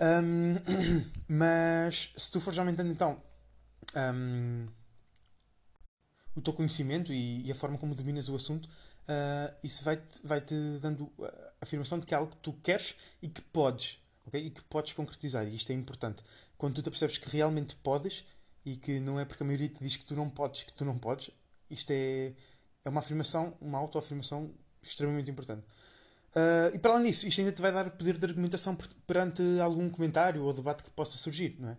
Um, 0.00 0.54
mas 1.28 2.12
se 2.16 2.30
tu 2.30 2.40
fores 2.40 2.58
aumentando 2.58 2.90
então 2.90 3.20
um, 4.14 4.68
o 6.36 6.40
teu 6.40 6.52
conhecimento 6.52 7.12
e, 7.12 7.44
e, 7.46 7.52
a 7.52 7.54
forma 7.54 7.76
como 7.76 7.96
dominas 7.96 8.28
o 8.28 8.36
assunto, 8.36 8.66
uh, 8.66 9.52
isso 9.64 9.82
vai-te 9.82 10.20
vai 10.22 10.40
-te 10.40 10.54
dando 10.80 11.12
a 11.20 11.64
afirmação 11.64 11.98
de 11.98 12.06
que 12.06 12.14
é 12.14 12.16
algo 12.16 12.30
que 12.30 12.38
tu 12.38 12.52
queres 12.62 12.94
e 13.20 13.28
que 13.28 13.42
podes, 13.42 13.98
okay? 14.24 14.46
e 14.46 14.50
que 14.50 14.62
podes 14.62 14.92
concretizar, 14.92 15.46
e 15.48 15.56
isto 15.56 15.70
é 15.70 15.74
importante 15.74 16.22
quando 16.60 16.74
tu 16.74 16.82
te 16.82 16.90
percebes 16.90 17.16
que 17.16 17.30
realmente 17.30 17.74
podes 17.76 18.22
e 18.66 18.76
que 18.76 19.00
não 19.00 19.18
é 19.18 19.24
porque 19.24 19.42
a 19.42 19.46
maioria 19.46 19.70
te 19.70 19.82
diz 19.82 19.96
que 19.96 20.04
tu 20.04 20.14
não 20.14 20.28
podes, 20.28 20.62
que 20.62 20.74
tu 20.74 20.84
não 20.84 20.98
podes, 20.98 21.30
isto 21.70 21.90
é, 21.90 22.34
é 22.84 22.88
uma 22.90 23.00
afirmação, 23.00 23.56
uma 23.62 23.78
autoafirmação 23.78 24.52
extremamente 24.82 25.30
importante. 25.30 25.64
Uh, 26.36 26.76
e 26.76 26.78
para 26.78 26.92
além 26.92 27.10
disso, 27.10 27.26
isto 27.26 27.40
ainda 27.40 27.50
te 27.50 27.62
vai 27.62 27.72
dar 27.72 27.90
poder 27.92 28.18
de 28.18 28.26
argumentação 28.26 28.76
perante 29.06 29.42
algum 29.58 29.88
comentário 29.88 30.44
ou 30.44 30.52
debate 30.52 30.84
que 30.84 30.90
possa 30.90 31.16
surgir, 31.16 31.56
não 31.58 31.70
é? 31.70 31.76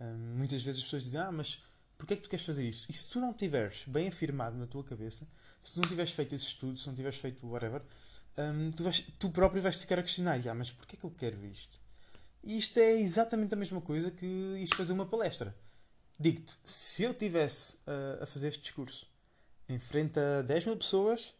Uh, 0.00 0.16
muitas 0.38 0.62
vezes 0.62 0.78
as 0.78 0.84
pessoas 0.84 1.02
dizem, 1.02 1.20
ah, 1.20 1.30
mas 1.30 1.62
porquê 1.98 2.14
é 2.14 2.16
que 2.16 2.22
tu 2.22 2.30
queres 2.30 2.46
fazer 2.46 2.66
isso? 2.66 2.86
E 2.88 2.92
se 2.94 3.10
tu 3.10 3.20
não 3.20 3.34
tiveres 3.34 3.84
bem 3.86 4.08
afirmado 4.08 4.56
na 4.56 4.66
tua 4.66 4.82
cabeça, 4.82 5.28
se 5.60 5.74
tu 5.74 5.82
não 5.82 5.88
tiveres 5.90 6.10
feito 6.10 6.34
esse 6.34 6.46
estudo, 6.46 6.78
se 6.78 6.86
não 6.86 6.94
tiveres 6.94 7.18
feito 7.18 7.46
whatever, 7.46 7.82
um, 8.38 8.72
tu, 8.72 8.82
vais, 8.82 9.04
tu 9.18 9.28
próprio 9.28 9.60
vais 9.60 9.76
ficar 9.76 9.98
a 9.98 10.02
questionar, 10.02 10.40
ah, 10.48 10.54
mas 10.54 10.72
porquê 10.72 10.96
é 10.96 10.98
que 10.98 11.04
eu 11.04 11.10
quero 11.10 11.44
isto? 11.44 11.81
E 12.44 12.58
isto 12.58 12.78
é 12.78 12.92
exatamente 13.00 13.54
a 13.54 13.56
mesma 13.56 13.80
coisa 13.80 14.10
que 14.10 14.26
isto 14.26 14.76
fazer 14.76 14.92
uma 14.92 15.06
palestra. 15.06 15.54
Digo-te, 16.18 16.56
se 16.64 17.02
eu 17.02 17.14
tivesse 17.14 17.76
uh, 17.86 18.22
a 18.22 18.26
fazer 18.26 18.48
este 18.48 18.62
discurso 18.62 19.08
em 19.68 19.78
frente 19.78 20.18
a 20.18 20.42
10 20.42 20.66
mil 20.66 20.76
pessoas, 20.76 21.34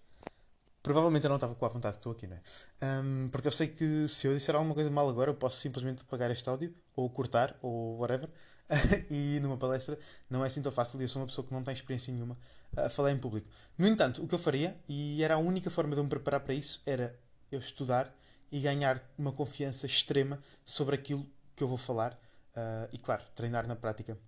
provavelmente 0.82 1.24
eu 1.24 1.28
não 1.28 1.36
estava 1.36 1.54
com 1.54 1.66
a 1.66 1.68
vontade 1.68 1.96
que 1.96 2.00
estou 2.00 2.12
aqui, 2.12 2.26
não 2.26 2.36
é? 2.36 3.00
Um, 3.00 3.28
porque 3.28 3.48
eu 3.48 3.52
sei 3.52 3.68
que 3.68 4.08
se 4.08 4.26
eu 4.26 4.34
disser 4.34 4.54
alguma 4.54 4.74
coisa 4.74 4.90
mal 4.90 5.08
agora, 5.08 5.30
eu 5.30 5.34
posso 5.34 5.58
simplesmente 5.58 6.02
apagar 6.02 6.30
este 6.30 6.48
áudio, 6.48 6.74
ou 6.96 7.08
cortar, 7.10 7.56
ou 7.62 7.98
whatever. 7.98 8.28
e 9.10 9.38
numa 9.40 9.56
palestra 9.56 9.98
não 10.30 10.42
é 10.42 10.46
assim 10.46 10.62
tão 10.62 10.72
fácil 10.72 10.98
e 11.00 11.04
eu 11.04 11.08
sou 11.08 11.20
uma 11.20 11.26
pessoa 11.26 11.46
que 11.46 11.52
não 11.52 11.62
tem 11.62 11.74
experiência 11.74 12.12
nenhuma 12.12 12.38
a 12.76 12.88
falar 12.88 13.12
em 13.12 13.18
público. 13.18 13.48
No 13.76 13.86
entanto, 13.86 14.22
o 14.22 14.28
que 14.28 14.34
eu 14.34 14.38
faria, 14.38 14.76
e 14.88 15.22
era 15.22 15.34
a 15.34 15.38
única 15.38 15.70
forma 15.70 15.94
de 15.94 16.00
eu 16.00 16.04
me 16.04 16.10
preparar 16.10 16.40
para 16.40 16.54
isso, 16.54 16.80
era 16.86 17.18
eu 17.50 17.58
estudar 17.58 18.14
e 18.52 18.60
ganhar 18.60 19.02
uma 19.16 19.32
confiança 19.32 19.86
extrema 19.86 20.38
sobre 20.64 20.94
aquilo 20.94 21.26
que 21.56 21.64
eu 21.64 21.68
vou 21.68 21.78
falar 21.78 22.12
uh, 22.12 22.88
e, 22.92 22.98
claro, 22.98 23.24
treinar 23.34 23.66
na 23.66 23.74
prática 23.74 24.18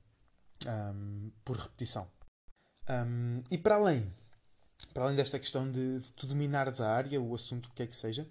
um, 0.67 1.31
por 1.45 1.59
repetição. 1.59 2.11
Um, 2.89 3.43
e 3.51 3.59
para 3.59 3.75
além, 3.77 4.11
para 4.95 5.05
além 5.05 5.17
desta 5.17 5.39
questão 5.39 5.71
de, 5.71 6.01
de 6.01 6.13
tu 6.13 6.27
dominares 6.27 6.81
a 6.81 6.91
área, 6.91 7.21
o 7.21 7.35
assunto 7.35 7.69
que 7.69 7.77
quer 7.77 7.87
que 7.87 7.97
seja, 7.97 8.27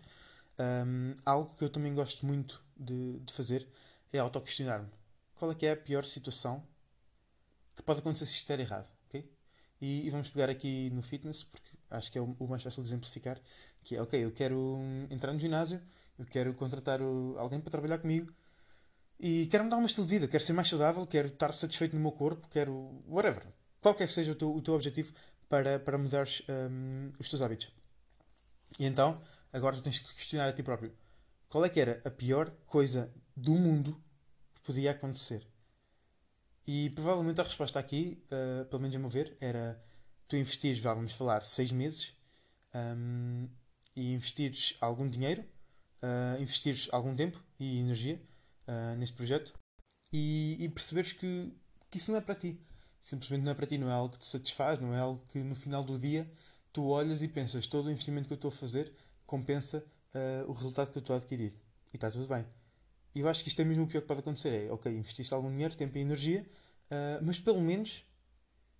um, 0.60 1.14
algo 1.24 1.56
que 1.56 1.64
eu 1.64 1.70
também 1.70 1.94
gosto 1.94 2.26
muito 2.26 2.64
de, 2.76 3.20
de 3.20 3.32
fazer 3.32 3.68
é 4.12 4.18
auto-questionar-me. 4.18 4.90
Qual 5.36 5.52
é 5.52 5.56
que 5.56 5.66
é 5.66 5.72
a 5.72 5.78
pior 5.78 6.06
situação 6.06 6.64
que 7.76 7.84
pode 7.84 8.00
acontecer 8.00 8.26
se 8.26 8.34
estiver 8.34 8.60
errado? 8.60 8.88
Okay? 9.08 9.32
E, 9.80 10.08
e, 10.08 10.10
vamos 10.10 10.30
pegar 10.30 10.50
aqui 10.50 10.90
no 10.92 11.02
fitness, 11.02 11.44
porque 11.44 11.70
acho 11.90 12.12
que 12.12 12.18
é 12.18 12.22
o, 12.22 12.36
o 12.40 12.48
mais 12.48 12.64
fácil 12.64 12.82
de 12.82 12.90
exemplificar, 12.90 13.40
que 13.84 13.96
é, 13.96 14.02
ok, 14.02 14.24
eu 14.24 14.32
quero 14.32 14.80
entrar 15.10 15.34
no 15.34 15.40
ginásio, 15.40 15.82
eu 16.18 16.26
quero 16.26 16.54
contratar 16.54 17.00
alguém 17.38 17.60
para 17.60 17.72
trabalhar 17.72 17.98
comigo 17.98 18.34
e 19.20 19.48
quero 19.48 19.64
mudar 19.64 19.78
o 19.78 19.80
meu 19.80 19.88
estilo 19.88 20.06
de 20.06 20.14
vida, 20.14 20.28
quero 20.28 20.44
ser 20.44 20.54
mais 20.54 20.68
saudável, 20.68 21.06
quero 21.08 21.28
estar 21.28 21.54
satisfeito 21.54 21.96
no 21.96 22.02
meu 22.02 22.12
corpo, 22.12 22.48
quero 22.50 23.04
whatever. 23.08 23.46
Qualquer 23.80 24.08
que 24.08 24.14
seja 24.14 24.32
o 24.32 24.36
teu, 24.36 24.54
o 24.54 24.62
teu 24.62 24.74
objetivo 24.74 25.14
para, 25.48 25.80
para 25.80 25.98
mudares 25.98 26.42
um, 26.50 27.12
os 27.20 27.30
teus 27.30 27.42
hábitos. 27.42 27.72
E 28.80 28.86
então, 28.86 29.22
agora 29.52 29.76
tu 29.76 29.82
tens 29.82 30.00
que 30.00 30.14
questionar 30.14 30.48
a 30.48 30.54
ti 30.54 30.64
próprio. 30.64 30.94
Qual 31.50 31.64
é 31.64 31.70
que 31.70 31.80
era 31.80 32.02
a 32.04 32.10
pior 32.10 32.52
coisa 32.66 33.14
do 33.36 33.54
mundo 33.54 34.02
que 34.56 34.62
podia 34.62 34.92
acontecer? 34.92 35.48
E 36.66 36.90
provavelmente 36.92 37.42
a 37.42 37.44
resposta 37.44 37.78
aqui, 37.78 38.24
uh, 38.32 38.66
pelo 38.66 38.82
menos 38.82 38.96
a 38.96 39.00
meu 39.00 39.10
ver, 39.10 39.38
era 39.40 39.82
tu 40.28 40.38
investires, 40.38 40.80
vamos 40.80 41.14
falar, 41.14 41.44
seis 41.44 41.72
meses 41.72 42.16
um, 42.74 43.48
e 43.96 44.14
investires 44.14 44.76
algum 44.82 45.10
dinheiro, 45.10 45.44
uh, 46.02 46.42
investires 46.42 46.88
algum 46.92 47.16
tempo 47.16 47.42
e 47.60 47.80
energia 47.80 48.22
uh, 48.68 48.98
neste 48.98 49.16
projeto 49.16 49.54
e, 50.12 50.58
e 50.60 50.70
perceberes 50.70 51.14
que, 51.14 51.54
que 51.90 51.98
isso 51.98 52.12
não 52.12 52.18
é 52.18 52.22
para 52.22 52.36
ti. 52.36 52.60
Simplesmente 53.00 53.44
não 53.44 53.52
é 53.52 53.56
para 53.56 53.66
ti, 53.66 53.78
não 53.78 53.90
é 53.90 53.94
algo 53.94 54.14
que 54.14 54.20
te 54.20 54.26
satisfaz, 54.26 54.80
não 54.80 54.94
é 54.94 55.00
algo 55.00 55.24
que 55.32 55.40
no 55.40 55.56
final 55.56 55.84
do 55.84 56.00
dia 56.00 56.32
tu 56.72 56.88
olhas 56.88 57.22
e 57.22 57.28
pensas 57.28 57.68
todo 57.68 57.88
o 57.88 57.92
investimento 57.92 58.28
que 58.28 58.34
eu 58.34 58.36
estou 58.36 58.50
a 58.50 58.52
fazer 58.52 58.94
compensa 59.26 59.86
uh, 60.14 60.50
o 60.50 60.54
resultado 60.54 60.92
que 60.92 60.98
eu 60.98 61.02
estou 61.02 61.16
a 61.16 61.20
adquirir. 61.20 61.54
E 61.94 61.98
está 61.98 62.10
tudo 62.10 62.28
bem. 62.28 62.46
E 63.14 63.20
eu 63.20 63.30
acho 63.30 63.44
que 63.44 63.50
isto 63.50 63.62
é 63.62 63.66
mesmo 63.66 63.84
o 63.84 63.88
pior 63.88 64.02
que 64.02 64.08
pode 64.08 64.22
acontecer. 64.22 64.66
É, 64.66 64.72
ok, 64.72 64.92
investiste 64.92 65.34
algum 65.34 65.52
dinheiro, 65.52 65.76
tempo 65.76 65.98
e 65.98 66.02
energia, 66.02 66.46
uh, 66.90 67.24
mas 67.24 67.40
pelo 67.40 67.62
menos 67.62 68.04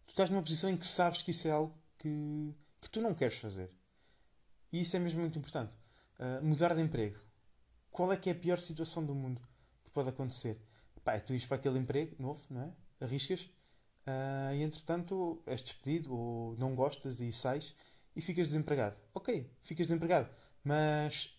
tu 0.06 0.12
estás 0.12 0.30
numa 0.30 0.42
posição 0.42 0.70
em 0.70 0.78
que 0.78 0.88
sabes 0.88 1.22
que 1.22 1.32
isso 1.32 1.48
é 1.48 1.52
algo 1.52 1.78
que, 1.98 2.54
que 2.82 2.90
tu 2.90 3.02
não 3.02 3.14
queres 3.14 3.36
fazer. 3.36 3.70
E 4.74 4.82
isso 4.82 4.98
é 4.98 5.00
mesmo 5.00 5.22
muito 5.22 5.38
importante. 5.38 5.78
Uh, 6.20 6.44
mudar 6.44 6.74
de 6.74 6.82
emprego. 6.82 7.20
Qual 7.92 8.12
é 8.12 8.18
que 8.18 8.28
é 8.28 8.32
a 8.32 8.36
pior 8.36 8.60
situação 8.60 9.06
do 9.06 9.14
mundo 9.14 9.40
que 9.86 9.92
pode 9.92 10.10
acontecer? 10.10 10.60
Pá, 11.04 11.14
é 11.14 11.20
tu 11.20 11.32
ires 11.32 11.46
para 11.46 11.58
aquele 11.58 11.78
emprego 11.78 12.16
novo, 12.18 12.42
não 12.50 12.64
é? 12.64 13.06
Arriscas 13.06 13.42
uh, 14.08 14.56
e 14.56 14.64
entretanto 14.64 15.44
és 15.46 15.62
despedido 15.62 16.16
ou 16.16 16.58
não 16.58 16.74
gostas 16.74 17.22
e 17.22 17.32
sais 17.32 17.76
e 18.16 18.22
ficas 18.22 18.48
desempregado. 18.48 18.96
Ok, 19.14 19.48
ficas 19.62 19.86
desempregado, 19.86 20.28
mas 20.64 21.30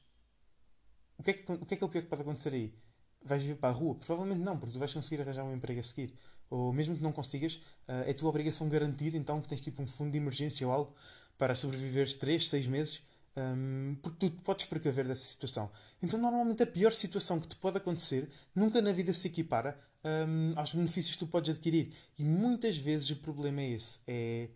o 1.18 1.22
que, 1.22 1.30
é 1.30 1.32
que, 1.34 1.52
o 1.52 1.66
que 1.66 1.74
é 1.74 1.76
que 1.76 1.82
é 1.82 1.86
o 1.86 1.90
pior 1.90 2.02
que 2.02 2.08
pode 2.08 2.22
acontecer 2.22 2.52
aí? 2.54 2.74
Vais 3.22 3.42
vir 3.42 3.56
para 3.56 3.70
a 3.70 3.72
rua? 3.72 3.96
Provavelmente 3.96 4.42
não, 4.42 4.58
porque 4.58 4.74
tu 4.74 4.78
vais 4.78 4.92
conseguir 4.92 5.22
arranjar 5.22 5.44
um 5.44 5.54
emprego 5.54 5.80
a 5.80 5.84
seguir. 5.84 6.14
Ou 6.50 6.72
mesmo 6.72 6.94
que 6.94 7.02
não 7.02 7.10
consigas, 7.10 7.54
uh, 7.54 8.04
é 8.06 8.12
tua 8.12 8.28
obrigação 8.28 8.68
garantir 8.68 9.14
então 9.16 9.40
que 9.40 9.48
tens 9.48 9.60
tipo 9.60 9.82
um 9.82 9.86
fundo 9.86 10.12
de 10.12 10.18
emergência 10.18 10.64
ou 10.66 10.72
algo 10.72 10.94
para 11.38 11.54
sobreviveres 11.54 12.14
3, 12.14 12.48
6 12.48 12.66
meses 12.66 13.02
Um, 13.36 13.96
porque 14.00 14.30
tu 14.30 14.42
podes 14.42 14.66
precaver 14.66 15.06
dessa 15.06 15.24
situação. 15.24 15.70
Então, 16.00 16.20
normalmente, 16.20 16.62
a 16.62 16.66
pior 16.66 16.92
situação 16.92 17.40
que 17.40 17.48
te 17.48 17.56
pode 17.56 17.78
acontecer 17.78 18.30
nunca 18.54 18.80
na 18.80 18.92
vida 18.92 19.12
se 19.12 19.26
equipara 19.26 19.78
um, 20.04 20.52
aos 20.56 20.72
benefícios 20.72 21.14
que 21.14 21.18
tu 21.18 21.26
podes 21.26 21.50
adquirir. 21.50 21.92
E 22.18 22.24
muitas 22.24 22.76
vezes 22.76 23.10
o 23.10 23.16
problema 23.16 23.60
é 23.60 23.70
esse: 23.70 24.00
é 24.06 24.50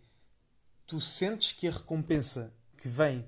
tu 0.87 1.01
sentes 1.01 1.51
que 1.51 1.67
a 1.67 1.71
recompensa 1.71 2.53
que 2.77 2.87
vem 2.87 3.27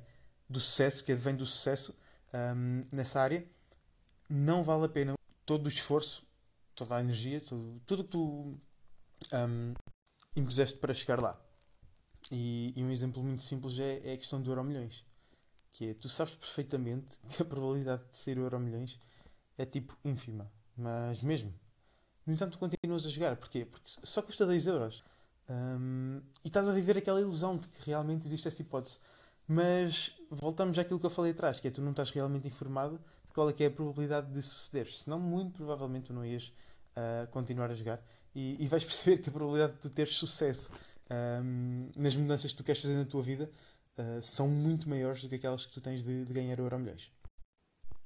do 0.50 0.60
sucesso, 0.60 1.04
que 1.04 1.14
vem 1.14 1.36
do 1.36 1.46
sucesso 1.46 1.94
um, 2.34 2.82
nessa 2.96 3.20
área, 3.20 3.46
não 4.30 4.64
vale 4.64 4.86
a 4.86 4.90
pena 4.90 5.16
todo 5.46 5.66
o 5.66 5.70
esforço, 5.70 6.26
toda 6.74 6.96
a 6.96 7.02
energia, 7.02 7.42
tudo, 7.42 7.82
tudo 7.86 8.04
que 8.06 8.10
tu 8.12 8.58
um, 9.34 9.74
impuseste 10.36 10.78
para 10.78 10.94
chegar 10.94 11.22
lá. 11.22 11.40
E, 12.32 12.72
e, 12.76 12.84
um 12.84 12.92
exemplo 12.92 13.22
muito 13.22 13.44
simples 13.44 13.78
é, 13.80 14.00
é 14.06 14.14
a 14.14 14.18
questão 14.18 14.42
do 14.42 14.50
Euro 14.52 14.64
Milhões 14.64 15.04
que 15.74 15.90
é, 15.90 15.94
tu 15.94 16.10
sabes 16.10 16.36
perfeitamente 16.36 17.18
que 17.30 17.42
a 17.42 17.46
probabilidade 17.46 18.04
de 18.12 18.18
sair 18.18 18.38
o 18.38 18.42
Euro 18.42 18.60
Milhões 18.60 19.00
é 19.58 19.66
tipo 19.66 19.98
ínfima, 20.04 20.52
mas 20.76 21.22
mesmo. 21.22 21.54
No 22.26 22.34
entanto, 22.34 22.58
continuas 22.58 23.06
a 23.06 23.10
jogar, 23.10 23.36
porquê? 23.36 23.66
Porque 23.66 23.92
só 24.04 24.22
custa 24.22 24.46
10 24.46 24.68
euros. 24.68 25.04
Um, 25.50 26.22
e 26.44 26.48
estás 26.48 26.70
a 26.70 26.72
viver 26.72 26.98
aquela 26.98 27.20
ilusão 27.20 27.58
de 27.58 27.68
que 27.68 27.86
realmente 27.86 28.26
existe 28.26 28.48
essa 28.48 28.62
hipótese. 28.62 29.00
Mas 29.48 30.16
voltamos 30.30 30.78
àquilo 30.80 31.00
que 31.00 31.06
eu 31.06 31.10
falei 31.10 31.32
atrás, 31.32 31.60
que 31.60 31.68
é 31.68 31.72
tu 31.72 31.82
não 31.82 31.92
estás 31.92 32.10
realmente 32.12 32.48
informado 32.48 32.98
de 33.28 33.34
qual 33.34 33.50
é 33.50 33.54
que 33.54 33.64
é 33.64 33.68
a 33.68 33.72
probabilidade 33.72 34.32
de 34.32 34.42
suceder. 34.42 34.92
Senão, 34.94 35.20
muito 35.20 35.58
provavelmente, 35.58 36.06
tu 36.06 36.14
não 36.14 36.26
ias 36.26 36.54
uh, 36.96 37.28
continuar 37.32 37.70
a 37.72 37.74
jogar 37.74 38.02
e, 38.34 38.64
e, 38.64 38.68
vais 38.68 38.84
perceber 38.86 39.18
que 39.18 39.30
a 39.30 39.32
probabilidade 39.32 39.74
de 39.74 39.80
tu 39.80 39.90
teres 39.90 40.16
sucesso 40.16 40.72
um, 41.44 41.90
nas 41.96 42.16
mudanças 42.16 42.52
que 42.52 42.58
tu 42.58 42.64
queres 42.64 42.82
fazer 42.82 42.96
na 42.96 43.06
tua 43.06 43.22
vida 43.22 43.50
uh, 43.98 44.22
são 44.22 44.48
muito 44.48 44.90
maiores 44.90 45.22
do 45.22 45.30
que 45.30 45.36
aquelas 45.36 45.66
que 45.66 45.74
tu 45.74 45.82
tens 45.82 46.04
de, 46.04 46.26
de 46.26 46.34
ganhar 46.34 46.60
o 46.60 46.64
Euro 46.64 46.80
Milhões. 46.80 47.12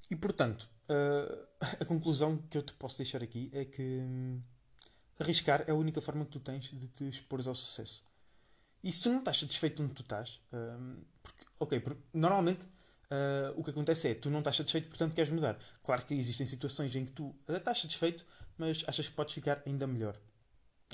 E 0.09 0.15
portanto, 0.15 0.69
uh, 0.89 1.47
a 1.79 1.85
conclusão 1.85 2.37
que 2.49 2.57
eu 2.57 2.63
te 2.63 2.73
posso 2.73 2.97
deixar 2.97 3.23
aqui 3.23 3.49
é 3.53 3.65
que 3.65 3.81
hum, 3.81 4.41
arriscar 5.19 5.63
é 5.67 5.71
a 5.71 5.75
única 5.75 6.01
forma 6.01 6.25
que 6.25 6.31
tu 6.31 6.39
tens 6.39 6.65
de 6.65 6.87
te 6.87 7.07
expor 7.07 7.39
ao 7.47 7.55
sucesso. 7.55 8.03
E 8.83 8.91
se 8.91 9.01
tu 9.01 9.09
não 9.09 9.19
estás 9.19 9.39
satisfeito 9.39 9.81
onde 9.81 9.93
tu 9.93 10.03
estás, 10.03 10.39
um, 10.53 11.03
porque, 11.23 11.45
ok, 11.59 11.79
porque 11.79 12.01
normalmente 12.13 12.67
Uh, 13.05 13.53
o 13.55 13.63
que 13.63 13.69
acontece 13.69 14.09
é 14.09 14.15
tu 14.15 14.31
não 14.31 14.39
estás 14.39 14.55
satisfeito, 14.55 14.87
portanto 14.87 15.13
queres 15.13 15.31
mudar. 15.31 15.59
Claro 15.83 16.05
que 16.05 16.13
existem 16.15 16.45
situações 16.45 16.95
em 16.95 17.05
que 17.05 17.11
tu 17.11 17.35
estás 17.47 17.81
satisfeito, 17.81 18.25
mas 18.57 18.83
achas 18.87 19.07
que 19.07 19.13
podes 19.13 19.33
ficar 19.33 19.61
ainda 19.65 19.85
melhor. 19.85 20.19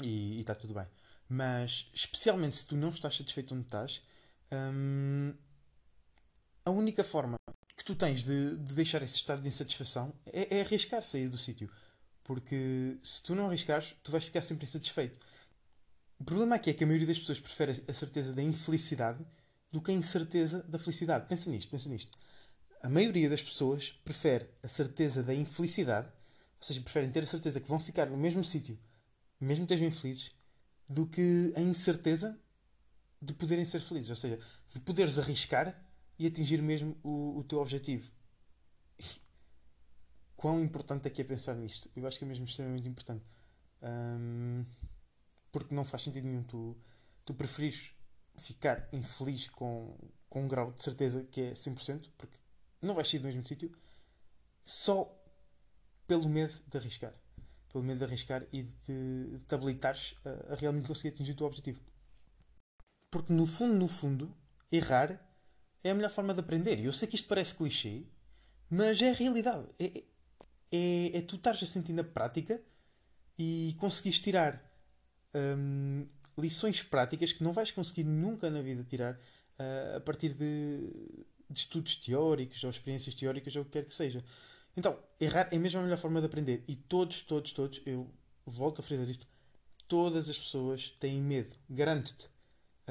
E 0.02 0.40
está 0.40 0.54
tudo 0.54 0.74
bem. 0.74 0.88
Mas, 1.28 1.90
especialmente 1.94 2.58
se 2.58 2.68
tu 2.68 2.76
não 2.76 2.90
estás 2.90 3.16
satisfeito 3.16 3.56
onde 3.56 3.64
estás, 3.64 4.02
A 6.66 6.72
única 6.72 7.04
forma 7.04 7.38
que 7.76 7.84
tu 7.84 7.96
tens 7.96 8.24
de, 8.24 8.58
de 8.58 8.74
deixar 8.74 9.02
esse 9.02 9.16
estado 9.16 9.42
de 9.42 9.48
insatisfação 9.48 10.14
é, 10.26 10.58
é 10.58 10.62
arriscar 10.62 11.04
sair 11.04 11.30
do 11.30 11.38
sítio. 11.38 11.70
Porque 12.24 12.98
se 13.02 13.24
tu 13.24 13.34
não 13.34 13.48
arriscares, 13.48 13.96
tu 14.04 14.12
vais 14.12 14.24
ficar 14.24 14.42
sempre 14.42 14.66
insatisfeito. 14.66 15.20
O 16.20 16.24
problema 16.24 16.56
aqui 16.56 16.70
é 16.70 16.74
que 16.74 16.84
a 16.84 16.88
maioria 16.88 17.08
das 17.08 17.18
pessoas 17.18 17.40
prefere 17.40 17.84
a 17.88 17.94
certeza 17.94 18.34
da 18.34 18.44
infelicidade 18.44 19.26
do 19.72 19.82
que 19.82 19.90
a 19.90 19.94
incerteza 19.94 20.62
da 20.64 20.78
felicidade. 20.78 21.28
Pensa 21.28 21.50
nisto, 21.50 21.72
pensa 21.72 21.90
nisto. 21.90 22.12
A 22.84 22.90
maioria 22.90 23.30
das 23.30 23.42
pessoas 23.42 23.92
prefere 24.04 24.48
a 24.62 24.68
certeza 24.68 25.24
da 25.24 25.34
infelicidade, 25.34 26.08
ou 26.08 26.64
seja, 26.64 26.82
preferem 26.82 27.10
ter 27.10 27.24
a 27.24 27.28
certeza 27.28 27.60
que 27.60 27.68
vão 27.68 27.80
ficar 27.80 28.06
no 28.08 28.18
mesmo 28.18 28.44
sítio, 28.44 28.78
mesmo 29.40 29.66
que 29.66 29.74
estejam 29.74 29.88
infelizes, 29.88 30.32
do 30.88 31.08
que 31.08 31.54
a 31.56 31.62
incerteza 31.62 32.40
de 33.22 33.34
poderem 33.34 33.64
ser 33.66 33.82
felizes, 33.82 34.10
ou 34.10 34.16
seja, 34.16 34.40
de 34.74 34.80
poderes 34.80 35.20
arriscar 35.20 35.80
e 36.18 36.26
atingir 36.26 36.62
mesmo 36.62 36.98
o, 37.04 37.38
o 37.40 37.44
teu 37.44 37.60
objetivo. 37.60 38.12
Quão 40.36 40.60
importante 40.60 41.08
é 41.08 41.10
que 41.10 41.22
é 41.22 41.24
pensar 41.24 41.56
nisto? 41.56 41.90
Eu 41.96 42.08
acho 42.08 42.18
que 42.18 42.26
é 42.26 42.28
mesmo 42.28 42.46
extremamente 42.46 42.88
importante. 42.88 43.24
Um, 43.82 44.66
porque 45.52 45.76
não 45.76 45.86
faz 45.86 46.04
sentido 46.04 46.26
nenhum 46.26 46.44
tu, 46.44 46.78
tu 47.26 47.34
preferires 47.34 47.94
ficar 48.38 48.88
infeliz 48.92 49.48
com, 49.50 49.96
com 50.30 50.44
um 50.44 50.48
grau 50.48 50.72
de 50.72 50.84
certeza 50.84 51.24
que 51.26 51.42
é 51.42 51.52
100%, 51.52 52.10
porque 52.18 52.38
não 52.82 52.96
vais 52.96 53.08
sair 53.08 53.20
do 53.20 53.26
mesmo 53.26 53.46
sítio, 53.46 53.72
só 54.64 55.16
pelo 56.08 56.28
medo 56.28 56.54
de 56.68 56.78
arriscar. 56.78 57.14
Pelo 57.72 57.84
medo 57.84 58.00
de 58.00 58.04
arriscar 58.06 58.46
e 58.52 58.64
de 58.64 59.40
te, 59.48 59.56
habilitares 59.56 60.16
a, 60.26 60.54
a 60.54 60.56
realmente 60.56 60.88
conseguir 60.88 61.10
atingir 61.10 61.34
o 61.34 61.36
teu 61.36 61.48
objetivo. 61.48 61.80
Porque 63.12 63.34
no 63.34 63.46
fundo, 63.46 63.76
no 63.76 63.88
fundo, 63.90 64.34
errar 64.72 65.22
é 65.84 65.92
a 65.92 65.96
melhor 65.96 66.10
forma 66.10 66.34
de 66.34 66.40
aprender. 66.40 66.80
E 66.80 66.86
eu 66.86 66.94
sei 66.94 67.08
que 67.08 67.16
isto 67.16 67.28
parece 67.28 67.54
clichê, 67.54 68.04
mas 68.70 69.02
é 69.02 69.12
a 69.12 69.14
realidade. 69.14 69.68
É, 69.78 70.04
é, 70.72 71.18
é 71.18 71.22
tu 71.22 71.36
estares 71.36 71.62
a 71.62 71.66
sentir 71.66 71.92
na 71.92 72.06
prática 72.06 72.62
e 73.38 73.76
conseguires 73.78 74.20
tirar 74.20 74.64
hum, 75.36 76.08
lições 76.38 76.82
práticas 76.84 77.34
que 77.34 77.44
não 77.44 77.52
vais 77.52 77.70
conseguir 77.70 78.06
nunca 78.06 78.50
na 78.50 78.62
vida 78.62 78.84
tirar 78.84 79.16
uh, 79.16 79.98
a 79.98 80.00
partir 80.00 80.34
de, 80.34 81.26
de, 81.50 81.60
estudos 81.60 81.96
teóricos 81.98 82.64
ou 82.64 82.70
experiências 82.70 83.14
teóricas 83.14 83.54
ou 83.58 83.64
o 83.64 83.66
que 83.66 83.72
quer 83.72 83.86
que 83.86 83.94
seja. 83.94 84.24
Então, 84.78 84.98
errar 85.20 85.50
é 85.52 85.58
mesmo 85.60 85.82
a 85.82 85.84
melhor 85.84 85.98
forma 85.98 86.22
de 86.22 86.28
aprender. 86.28 86.64
E 86.66 86.78
todos, 86.78 87.24
todos, 87.24 87.52
todos, 87.52 87.82
eu 87.86 88.10
volto 88.46 88.80
a 88.80 88.84
frisar 88.84 89.10
isto, 89.10 89.28
todas 89.86 90.30
as 90.30 90.38
pessoas 90.38 90.92
têm 90.92 91.22
medo. 91.22 91.52
Garanto-te 91.70 92.30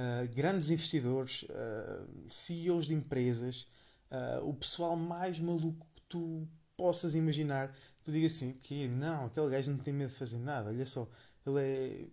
uh, 0.00 0.34
grandes 0.34 0.70
investidores, 0.70 1.42
uh, 1.42 2.08
CEOs 2.28 2.86
de 2.86 2.94
empresas, 2.94 3.66
uh, 4.10 4.48
o 4.48 4.54
pessoal 4.54 4.96
mais 4.96 5.38
maluco 5.38 5.86
que 5.94 6.02
tu 6.08 6.48
possas 6.76 7.14
imaginar, 7.14 7.74
tu 8.02 8.10
digas 8.10 8.34
assim, 8.34 8.54
que 8.54 8.88
não, 8.88 9.26
aquele 9.26 9.50
gajo 9.50 9.70
não 9.70 9.78
tem 9.78 9.92
medo 9.92 10.10
de 10.10 10.16
fazer 10.16 10.38
nada, 10.38 10.70
olha 10.70 10.86
só, 10.86 11.06
ele 11.46 11.60
é 11.60 12.06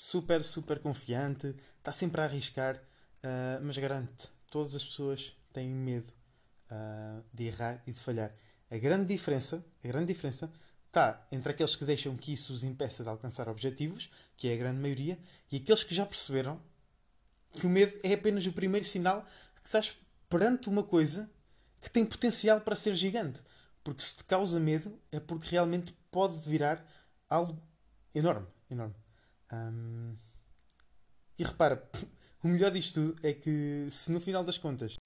super, 0.00 0.42
super 0.42 0.80
confiante, 0.80 1.54
está 1.78 1.92
sempre 1.92 2.20
a 2.20 2.24
arriscar, 2.24 2.82
mas 3.62 3.76
garante 3.78 4.28
todas 4.50 4.74
as 4.74 4.84
pessoas 4.84 5.36
têm 5.52 5.68
medo 5.68 6.12
de 7.32 7.44
errar 7.44 7.82
e 7.86 7.92
de 7.92 7.98
falhar. 7.98 8.34
A 8.70 8.78
grande 8.78 9.06
diferença, 9.06 9.64
a 9.84 9.88
grande 9.88 10.12
diferença 10.12 10.50
está 10.86 11.24
entre 11.30 11.52
aqueles 11.52 11.76
que 11.76 11.84
deixam 11.84 12.16
que 12.16 12.32
isso 12.32 12.52
os 12.52 12.64
impeça 12.64 13.04
de 13.04 13.08
alcançar 13.08 13.48
objetivos, 13.48 14.10
que 14.36 14.48
é 14.48 14.54
a 14.54 14.56
grande 14.56 14.80
maioria, 14.80 15.18
e 15.52 15.58
aqueles 15.58 15.84
que 15.84 15.94
já 15.94 16.04
perceberam 16.04 16.60
que 17.52 17.66
o 17.66 17.70
medo 17.70 17.98
é 18.02 18.14
apenas 18.14 18.46
o 18.46 18.52
primeiro 18.52 18.86
sinal 18.86 19.26
que 19.62 19.68
estás 19.68 19.98
perante 20.28 20.68
uma 20.68 20.82
coisa 20.82 21.30
que 21.80 21.90
tem 21.90 22.04
potencial 22.04 22.60
para 22.60 22.76
ser 22.76 22.94
gigante. 22.94 23.40
Porque 23.82 24.02
se 24.02 24.16
te 24.16 24.24
causa 24.24 24.60
medo 24.60 24.98
é 25.10 25.18
porque 25.18 25.50
realmente 25.50 25.92
pode 26.10 26.38
virar 26.38 26.84
algo 27.28 27.60
enorme. 28.14 28.46
enorme. 28.70 28.94
E 31.38 31.44
repara, 31.44 31.88
o 32.42 32.48
melhor 32.48 32.70
disto 32.70 32.94
tudo 32.94 33.26
é 33.26 33.32
que 33.32 33.88
se 33.90 34.12
no 34.12 34.20
final 34.20 34.44
das 34.44 34.58
contas 34.58 34.96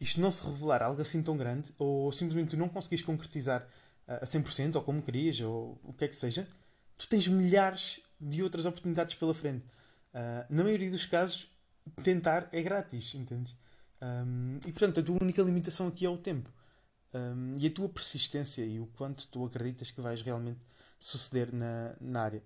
isto 0.00 0.20
não 0.20 0.32
se 0.32 0.44
revelar 0.44 0.82
algo 0.82 1.02
assim 1.02 1.22
tão 1.22 1.36
grande, 1.36 1.74
ou 1.78 2.10
simplesmente 2.10 2.50
tu 2.50 2.56
não 2.56 2.68
conseguires 2.68 3.04
concretizar 3.04 3.68
a 4.06 4.24
100%, 4.24 4.76
ou 4.76 4.82
como 4.82 5.02
querias, 5.02 5.40
ou 5.40 5.78
o 5.84 5.92
que 5.92 6.04
é 6.04 6.08
que 6.08 6.16
seja, 6.16 6.48
tu 6.96 7.06
tens 7.06 7.28
milhares 7.28 8.00
de 8.18 8.42
outras 8.42 8.64
oportunidades 8.64 9.14
pela 9.14 9.34
frente. 9.34 9.64
Uh, 10.12 10.46
na 10.48 10.64
maioria 10.64 10.90
dos 10.90 11.06
casos, 11.06 11.49
tentar 12.02 12.48
é 12.52 12.62
grátis, 12.62 13.14
entendes? 13.14 13.56
Um, 14.02 14.58
e 14.66 14.72
portanto, 14.72 15.00
a 15.00 15.02
tua 15.02 15.18
única 15.20 15.42
limitação 15.42 15.88
aqui 15.88 16.06
é 16.06 16.08
o 16.08 16.16
tempo. 16.16 16.50
Um, 17.12 17.54
e 17.58 17.66
a 17.66 17.70
tua 17.70 17.88
persistência 17.88 18.64
e 18.64 18.80
o 18.80 18.86
quanto 18.86 19.26
tu 19.28 19.44
acreditas 19.44 19.90
que 19.90 20.00
vais 20.00 20.22
realmente 20.22 20.60
suceder 20.98 21.52
na, 21.52 21.96
na 22.00 22.22
área. 22.22 22.42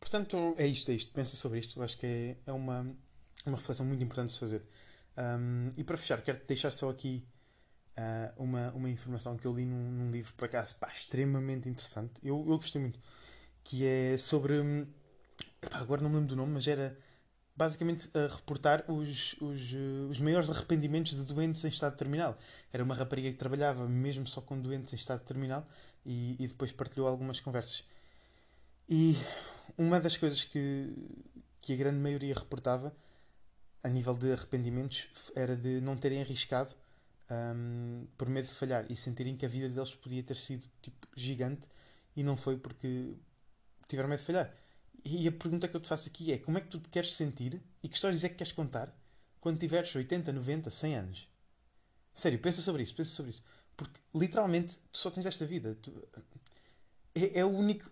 Portanto, 0.00 0.54
é 0.58 0.66
isto, 0.66 0.90
é 0.90 0.94
isto. 0.94 1.12
Pensa 1.12 1.36
sobre 1.36 1.58
isto. 1.58 1.82
Acho 1.82 1.96
que 1.96 2.06
é, 2.06 2.36
é 2.46 2.52
uma, 2.52 2.80
uma 3.46 3.56
reflexão 3.56 3.86
muito 3.86 4.02
importante 4.02 4.28
de 4.28 4.34
se 4.34 4.40
fazer. 4.40 4.62
Um, 5.16 5.70
e 5.76 5.84
para 5.84 5.96
fechar, 5.96 6.20
quero-te 6.20 6.46
deixar 6.46 6.70
só 6.70 6.90
aqui 6.90 7.26
uh, 7.96 8.42
uma, 8.42 8.70
uma 8.72 8.90
informação 8.90 9.36
que 9.36 9.46
eu 9.46 9.54
li 9.54 9.64
num, 9.64 9.90
num 9.90 10.10
livro, 10.10 10.34
por 10.34 10.46
acaso, 10.46 10.76
pá, 10.76 10.88
extremamente 10.88 11.68
interessante. 11.68 12.12
Eu, 12.22 12.38
eu 12.48 12.56
gostei 12.56 12.80
muito. 12.80 12.98
Que 13.62 13.86
é 13.86 14.18
sobre. 14.18 14.54
Epá, 15.62 15.78
agora 15.78 16.02
não 16.02 16.10
me 16.10 16.16
lembro 16.16 16.30
do 16.30 16.36
nome, 16.36 16.52
mas 16.52 16.66
era 16.66 16.98
basicamente 17.56 18.10
a 18.14 18.34
reportar 18.34 18.84
os, 18.88 19.34
os, 19.40 19.72
eh, 19.72 20.10
os 20.10 20.20
maiores 20.20 20.50
arrependimentos 20.50 21.14
de 21.14 21.22
doentes 21.22 21.64
em 21.64 21.68
estado 21.68 21.96
terminal. 21.96 22.36
Era 22.72 22.82
uma 22.82 22.94
rapariga 22.94 23.30
que 23.30 23.36
trabalhava 23.36 23.88
mesmo 23.88 24.26
só 24.26 24.40
com 24.40 24.60
doentes 24.60 24.92
em 24.92 24.96
estado 24.96 25.20
terminal 25.24 25.66
e, 26.04 26.36
e 26.38 26.48
depois 26.48 26.72
partilhou 26.72 27.08
algumas 27.08 27.40
conversas. 27.40 27.84
E 28.88 29.16
uma 29.78 30.00
das 30.00 30.16
coisas 30.16 30.44
que, 30.44 30.92
que 31.60 31.72
a 31.72 31.76
grande 31.76 31.98
maioria 31.98 32.34
reportava 32.34 32.94
a 33.82 33.88
nível 33.88 34.14
de 34.14 34.32
arrependimentos 34.32 35.08
era 35.36 35.56
de 35.56 35.80
não 35.80 35.96
terem 35.96 36.20
arriscado 36.20 36.74
um, 37.30 38.06
por 38.16 38.28
medo 38.28 38.48
de 38.48 38.54
falhar 38.54 38.84
e 38.90 38.96
sentirem 38.96 39.36
que 39.36 39.46
a 39.46 39.48
vida 39.48 39.68
deles 39.68 39.94
podia 39.94 40.22
ter 40.22 40.36
sido 40.36 40.66
tipo, 40.82 41.06
gigante 41.16 41.68
e 42.16 42.22
não 42.22 42.36
foi 42.36 42.56
porque 42.56 43.14
tiveram 43.88 44.08
medo 44.08 44.20
de 44.20 44.26
falhar. 44.26 44.54
E 45.04 45.28
a 45.28 45.32
pergunta 45.32 45.68
que 45.68 45.76
eu 45.76 45.80
te 45.80 45.88
faço 45.88 46.08
aqui 46.08 46.32
é: 46.32 46.38
como 46.38 46.56
é 46.56 46.60
que 46.60 46.68
tu 46.68 46.80
te 46.80 46.88
queres 46.88 47.14
sentir 47.14 47.62
e 47.82 47.88
que 47.88 47.94
histórias 47.94 48.24
é 48.24 48.28
que 48.28 48.36
queres 48.36 48.52
contar 48.52 48.92
quando 49.40 49.58
tiveres 49.58 49.94
80, 49.94 50.32
90, 50.32 50.70
100 50.70 50.96
anos? 50.96 51.28
Sério, 52.14 52.38
pensa 52.38 52.62
sobre 52.62 52.82
isso, 52.82 52.94
pensa 52.94 53.10
sobre 53.10 53.30
isso. 53.30 53.42
Porque 53.76 54.00
literalmente 54.14 54.78
tu 54.90 54.98
só 54.98 55.10
tens 55.10 55.26
esta 55.26 55.44
vida. 55.44 55.74
Tu... 55.74 55.92
É, 57.14 57.40
é, 57.40 57.44
o 57.44 57.48
único. 57.48 57.90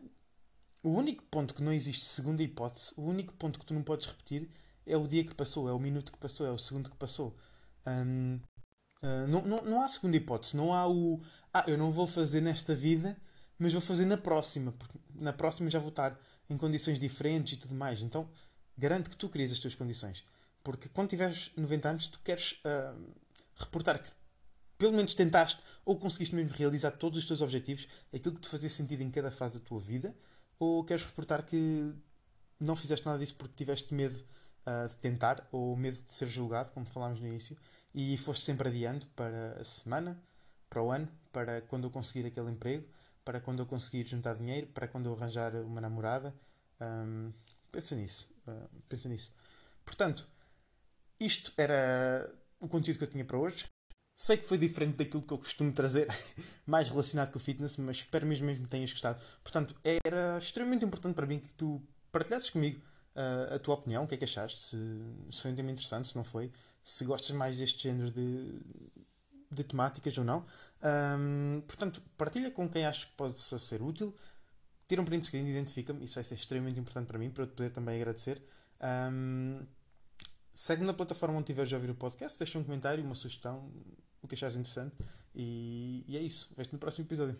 O 0.82 0.90
único 0.90 1.22
ponto 1.24 1.54
que 1.54 1.62
não 1.62 1.72
existe 1.72 2.04
segunda 2.04 2.42
hipótese, 2.42 2.92
o 2.96 3.02
único 3.02 3.32
ponto 3.34 3.58
que 3.58 3.64
tu 3.64 3.72
não 3.72 3.84
podes 3.84 4.08
repetir 4.08 4.50
é 4.84 4.96
o 4.96 5.06
dia 5.06 5.22
que 5.22 5.32
passou, 5.32 5.68
é 5.68 5.72
o 5.72 5.78
minuto 5.78 6.10
que 6.10 6.18
passou, 6.18 6.44
é 6.44 6.50
o 6.50 6.58
segundo 6.58 6.90
que 6.90 6.96
passou. 6.96 7.36
Hum, 7.86 8.40
uh, 9.00 9.28
não, 9.28 9.42
não, 9.42 9.62
não 9.62 9.82
há 9.82 9.88
segunda 9.88 10.16
hipótese, 10.16 10.56
não 10.56 10.74
há 10.74 10.88
o. 10.88 11.20
Ah, 11.54 11.64
eu 11.68 11.78
não 11.78 11.92
vou 11.92 12.06
fazer 12.08 12.40
nesta 12.40 12.74
vida, 12.74 13.16
mas 13.58 13.72
vou 13.72 13.82
fazer 13.82 14.06
na 14.06 14.16
próxima, 14.16 14.72
porque 14.72 14.98
na 15.14 15.32
próxima 15.32 15.70
já 15.70 15.78
vou 15.78 15.90
estar 15.90 16.18
em 16.48 16.56
condições 16.56 17.00
diferentes 17.00 17.54
e 17.54 17.56
tudo 17.56 17.74
mais. 17.74 18.02
Então, 18.02 18.28
garanto 18.76 19.10
que 19.10 19.16
tu 19.16 19.28
crias 19.28 19.52
as 19.52 19.58
tuas 19.58 19.74
condições. 19.74 20.24
Porque 20.62 20.88
quando 20.88 21.10
tiveres 21.10 21.50
90 21.56 21.88
anos, 21.88 22.08
tu 22.08 22.20
queres 22.20 22.60
uh, 22.64 23.12
reportar 23.56 24.02
que 24.02 24.10
pelo 24.78 24.92
menos 24.92 25.14
tentaste 25.14 25.62
ou 25.84 25.96
conseguiste 25.98 26.34
mesmo 26.34 26.52
realizar 26.52 26.92
todos 26.92 27.18
os 27.18 27.26
teus 27.26 27.40
objetivos, 27.40 27.86
aquilo 28.12 28.34
que 28.34 28.40
te 28.40 28.48
fazia 28.48 28.68
sentido 28.68 29.02
em 29.02 29.10
cada 29.10 29.30
fase 29.30 29.58
da 29.58 29.64
tua 29.64 29.80
vida, 29.80 30.14
ou 30.58 30.84
queres 30.84 31.04
reportar 31.04 31.44
que 31.44 31.94
não 32.58 32.76
fizeste 32.76 33.04
nada 33.06 33.18
disso 33.18 33.34
porque 33.36 33.54
tiveste 33.56 33.92
medo 33.94 34.16
uh, 34.66 34.88
de 34.88 34.96
tentar 34.96 35.46
ou 35.50 35.76
medo 35.76 36.00
de 36.02 36.12
ser 36.12 36.28
julgado, 36.28 36.70
como 36.70 36.86
falámos 36.86 37.20
no 37.20 37.26
início, 37.26 37.56
e 37.94 38.16
foste 38.18 38.44
sempre 38.44 38.68
adiando 38.68 39.06
para 39.14 39.60
a 39.60 39.64
semana, 39.64 40.20
para 40.68 40.82
o 40.82 40.90
ano, 40.90 41.08
para 41.32 41.60
quando 41.62 41.84
eu 41.84 41.90
conseguir 41.90 42.26
aquele 42.26 42.50
emprego, 42.50 42.86
para 43.24 43.40
quando 43.40 43.60
eu 43.60 43.66
conseguir 43.66 44.06
juntar 44.06 44.36
dinheiro, 44.36 44.66
para 44.68 44.88
quando 44.88 45.06
eu 45.06 45.14
arranjar 45.14 45.54
uma 45.56 45.80
namorada. 45.80 46.34
Um, 46.80 47.32
pensa 47.70 47.94
nisso. 47.94 48.28
Uh, 48.46 48.68
pensa 48.88 49.08
nisso. 49.08 49.34
Portanto, 49.84 50.26
isto 51.18 51.52
era 51.56 52.32
o 52.60 52.68
conteúdo 52.68 52.98
que 52.98 53.04
eu 53.04 53.10
tinha 53.10 53.24
para 53.24 53.38
hoje. 53.38 53.66
Sei 54.14 54.36
que 54.36 54.46
foi 54.46 54.58
diferente 54.58 54.96
daquilo 54.96 55.22
que 55.22 55.32
eu 55.32 55.38
costumo 55.38 55.72
trazer, 55.72 56.06
mais 56.66 56.88
relacionado 56.88 57.30
com 57.32 57.38
o 57.38 57.40
fitness, 57.40 57.76
mas 57.78 57.96
espero 57.98 58.26
mesmo, 58.26 58.46
mesmo 58.46 58.64
que 58.64 58.70
tenhas 58.70 58.92
gostado. 58.92 59.20
Portanto, 59.42 59.74
era 59.82 60.38
extremamente 60.38 60.84
importante 60.84 61.14
para 61.14 61.26
mim 61.26 61.38
que 61.38 61.52
tu 61.54 61.82
partilhasses 62.10 62.50
comigo 62.50 62.80
uh, 63.16 63.54
a 63.54 63.58
tua 63.58 63.74
opinião, 63.74 64.04
o 64.04 64.06
que 64.06 64.14
é 64.14 64.18
que 64.18 64.24
achaste, 64.24 64.62
se, 64.62 64.76
se 65.30 65.42
foi 65.42 65.50
um 65.50 65.56
tema 65.56 65.70
interessante, 65.70 66.08
se 66.08 66.16
não 66.16 66.24
foi, 66.24 66.52
se 66.84 67.04
gostas 67.04 67.34
mais 67.34 67.58
deste 67.58 67.84
género 67.84 68.10
de, 68.10 68.60
de 69.50 69.64
temáticas 69.64 70.16
ou 70.18 70.24
não. 70.24 70.44
Um, 70.82 71.62
portanto, 71.66 72.02
partilha 72.16 72.50
com 72.50 72.68
quem 72.68 72.84
achas 72.84 73.04
que 73.04 73.12
pode 73.12 73.38
ser 73.38 73.82
útil. 73.82 74.14
Tira 74.88 75.00
um 75.00 75.04
print 75.04 75.26
screen, 75.26 75.48
identifica-me, 75.48 76.04
isso 76.04 76.16
vai 76.16 76.24
ser 76.24 76.34
extremamente 76.34 76.78
importante 76.78 77.06
para 77.06 77.18
mim, 77.18 77.30
para 77.30 77.44
eu 77.44 77.46
te 77.46 77.54
poder 77.54 77.70
também 77.70 77.96
agradecer. 77.96 78.42
Um, 78.80 79.64
Segue-me 80.54 80.86
na 80.86 80.92
plataforma 80.92 81.36
onde 81.36 81.44
estiveres 81.44 81.72
a 81.72 81.76
ouvir 81.76 81.90
o 81.90 81.94
podcast, 81.94 82.38
deixa 82.38 82.58
um 82.58 82.64
comentário, 82.64 83.02
uma 83.02 83.14
sugestão, 83.14 83.72
o 84.20 84.28
que 84.28 84.34
achares 84.34 84.56
interessante. 84.56 84.94
E, 85.34 86.04
e 86.06 86.16
é 86.16 86.20
isso. 86.20 86.52
Vejo-te 86.54 86.74
no 86.74 86.78
próximo 86.78 87.06
episódio. 87.06 87.38